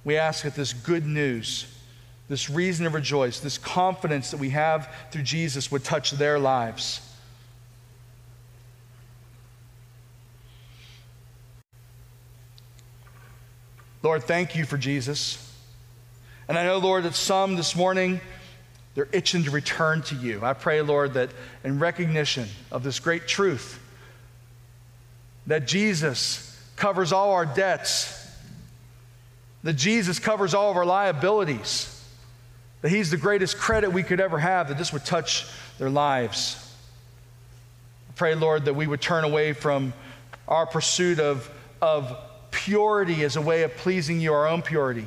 We 0.04 0.16
ask 0.16 0.44
that 0.44 0.54
this 0.54 0.72
good 0.72 1.04
news, 1.04 1.66
this 2.28 2.48
reason 2.48 2.84
to 2.84 2.90
rejoice, 2.90 3.40
this 3.40 3.58
confidence 3.58 4.30
that 4.30 4.36
we 4.36 4.50
have 4.50 4.94
through 5.10 5.24
Jesus 5.24 5.72
would 5.72 5.82
touch 5.82 6.12
their 6.12 6.38
lives. 6.38 7.00
Lord, 14.04 14.22
thank 14.22 14.54
you 14.54 14.64
for 14.64 14.78
Jesus. 14.78 15.52
And 16.46 16.56
I 16.56 16.64
know, 16.64 16.78
Lord, 16.78 17.02
that 17.02 17.16
some 17.16 17.56
this 17.56 17.74
morning, 17.74 18.20
they're 18.94 19.08
itching 19.12 19.44
to 19.44 19.50
return 19.50 20.02
to 20.02 20.14
you. 20.14 20.40
I 20.42 20.52
pray, 20.52 20.82
Lord, 20.82 21.14
that 21.14 21.30
in 21.62 21.78
recognition 21.78 22.48
of 22.72 22.82
this 22.82 22.98
great 22.98 23.28
truth, 23.28 23.78
that 25.46 25.66
Jesus 25.66 26.46
covers 26.76 27.12
all 27.12 27.32
our 27.32 27.46
debts, 27.46 28.16
that 29.62 29.74
Jesus 29.74 30.18
covers 30.18 30.54
all 30.54 30.70
of 30.70 30.76
our 30.76 30.84
liabilities, 30.84 31.96
that 32.82 32.90
He's 32.90 33.10
the 33.10 33.16
greatest 33.16 33.58
credit 33.58 33.92
we 33.92 34.02
could 34.02 34.20
ever 34.20 34.38
have, 34.38 34.68
that 34.68 34.78
this 34.78 34.92
would 34.92 35.04
touch 35.04 35.46
their 35.78 35.90
lives. 35.90 36.56
I 38.08 38.12
pray, 38.16 38.34
Lord, 38.34 38.64
that 38.64 38.74
we 38.74 38.86
would 38.86 39.00
turn 39.00 39.24
away 39.24 39.52
from 39.52 39.92
our 40.48 40.66
pursuit 40.66 41.20
of, 41.20 41.48
of 41.80 42.16
purity 42.50 43.22
as 43.22 43.36
a 43.36 43.40
way 43.40 43.62
of 43.62 43.76
pleasing 43.76 44.20
you, 44.20 44.32
our 44.32 44.48
own 44.48 44.62
purity. 44.62 45.06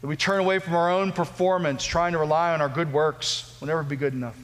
That 0.00 0.06
we 0.06 0.16
turn 0.16 0.40
away 0.40 0.58
from 0.58 0.74
our 0.74 0.90
own 0.90 1.12
performance, 1.12 1.84
trying 1.84 2.12
to 2.12 2.18
rely 2.18 2.54
on 2.54 2.60
our 2.60 2.68
good 2.68 2.92
works. 2.92 3.56
Will 3.60 3.66
never 3.66 3.82
be 3.82 3.96
good 3.96 4.12
enough. 4.12 4.36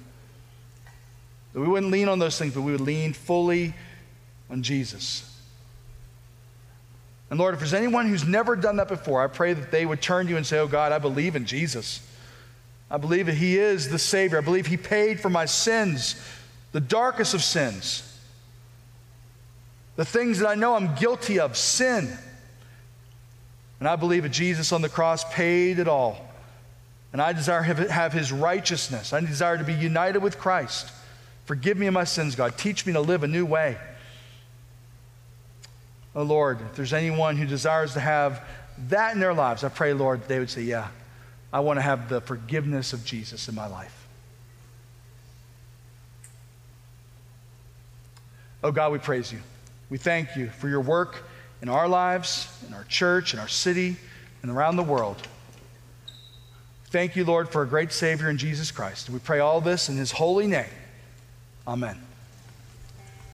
That 1.53 1.61
we 1.61 1.69
wouldn't 1.69 1.93
lean 1.93 2.09
on 2.09 2.19
those 2.19 2.39
things, 2.39 2.55
but 2.55 2.63
we 2.63 2.73
would 2.73 2.81
lean 2.81 3.13
fully 3.13 3.75
on 4.51 4.63
Jesus. 4.63 5.31
And 7.31 7.39
Lord, 7.39 7.55
if 7.55 7.61
there's 7.61 7.75
anyone 7.75 8.09
who's 8.09 8.25
never 8.25 8.57
done 8.57 8.77
that 8.77 8.89
before, 8.89 9.23
I 9.23 9.29
pray 9.29 9.55
that 9.55 9.71
they 9.71 9.87
would 9.87 10.03
turn 10.03 10.27
to 10.27 10.31
you 10.31 10.37
and 10.37 10.47
say, 10.47 10.59
Oh 10.59 10.67
God, 10.67 10.93
I 10.93 10.99
believe 10.99 11.37
in 11.37 11.47
Jesus. 11.47 12.01
I 12.91 12.97
believe 12.97 13.27
that 13.27 13.35
He 13.35 13.59
is 13.59 13.89
the 13.89 13.99
Savior. 13.99 14.39
I 14.39 14.41
believe 14.41 14.67
He 14.67 14.77
paid 14.77 15.21
for 15.21 15.31
my 15.31 15.47
sins, 15.47 16.21
the 16.73 16.81
darkest 16.81 17.35
of 17.35 17.43
sins. 17.43 18.11
The 19.97 20.05
things 20.05 20.41
that 20.41 20.49
I 20.49 20.55
know 20.55 20.75
I'm 20.75 20.95
guilty 20.97 21.39
of, 21.39 21.57
sin. 21.57 22.17
And 23.81 23.89
I 23.89 23.97
believe 23.97 24.23
that 24.23 24.31
Jesus 24.31 24.73
on 24.73 24.83
the 24.83 24.89
cross 24.89 25.25
paid 25.33 25.79
it 25.79 25.89
all. 25.89 26.17
And 27.13 27.23
I 27.23 27.33
desire 27.33 27.63
to 27.75 27.93
have 27.93 28.13
his 28.13 28.33
righteousness. 28.33 29.13
I 29.13 29.21
desire 29.21 29.57
to 29.57 29.65
be 29.65 29.75
united 29.75 30.21
with 30.21 30.39
Christ. 30.39 30.91
Forgive 31.45 31.77
me 31.77 31.87
of 31.87 31.95
my 31.95 32.05
sins, 32.05 32.35
God. 32.35 32.57
Teach 32.57 32.87
me 32.87 32.93
to 32.95 33.01
live 33.01 33.23
a 33.23 33.29
new 33.29 33.47
way. 33.47 33.77
Oh, 36.15 36.23
Lord, 36.23 36.61
if 36.61 36.77
there's 36.77 36.93
anyone 36.93 37.37
who 37.37 37.47
desires 37.47 37.93
to 37.95 38.01
have 38.01 38.41
that 38.89 39.15
in 39.15 39.21
their 39.21 39.35
lives, 39.35 39.65
I 39.65 39.69
pray, 39.69 39.93
Lord, 39.93 40.23
that 40.23 40.29
they 40.29 40.39
would 40.39 40.51
say, 40.51 40.63
Yeah, 40.63 40.89
I 41.53 41.61
want 41.61 41.77
to 41.79 41.83
have 41.83 42.09
the 42.09 42.21
forgiveness 42.21 42.93
of 42.93 43.05
Jesus 43.05 43.49
in 43.49 43.55
my 43.55 43.67
life. 43.67 44.07
Oh, 48.63 48.73
God, 48.73 48.93
we 48.93 48.99
praise 48.99 49.31
you. 49.31 49.41
We 49.91 49.99
thank 49.99 50.37
you 50.37 50.49
for 50.49 50.69
your 50.69 50.81
work 50.81 51.25
in 51.65 51.71
our 51.71 51.89
lives, 51.89 52.47
in 52.69 52.75
our 52.75 52.85
church, 52.85 53.33
in 53.33 53.41
our 53.41 53.49
city, 53.49 53.97
and 54.43 54.51
around 54.51 54.77
the 54.77 54.83
world. 54.83 55.17
Thank 56.89 57.17
you, 57.17 57.25
Lord, 57.25 57.49
for 57.49 57.63
a 57.63 57.67
great 57.67 57.91
Savior 57.91 58.29
in 58.29 58.37
Jesus 58.37 58.71
Christ. 58.71 59.09
We 59.09 59.19
pray 59.19 59.39
all 59.39 59.63
this 59.63 59.89
in 59.89 59.97
his 59.97 60.13
holy 60.13 60.47
name. 60.47 60.69
Amen. 61.67 62.04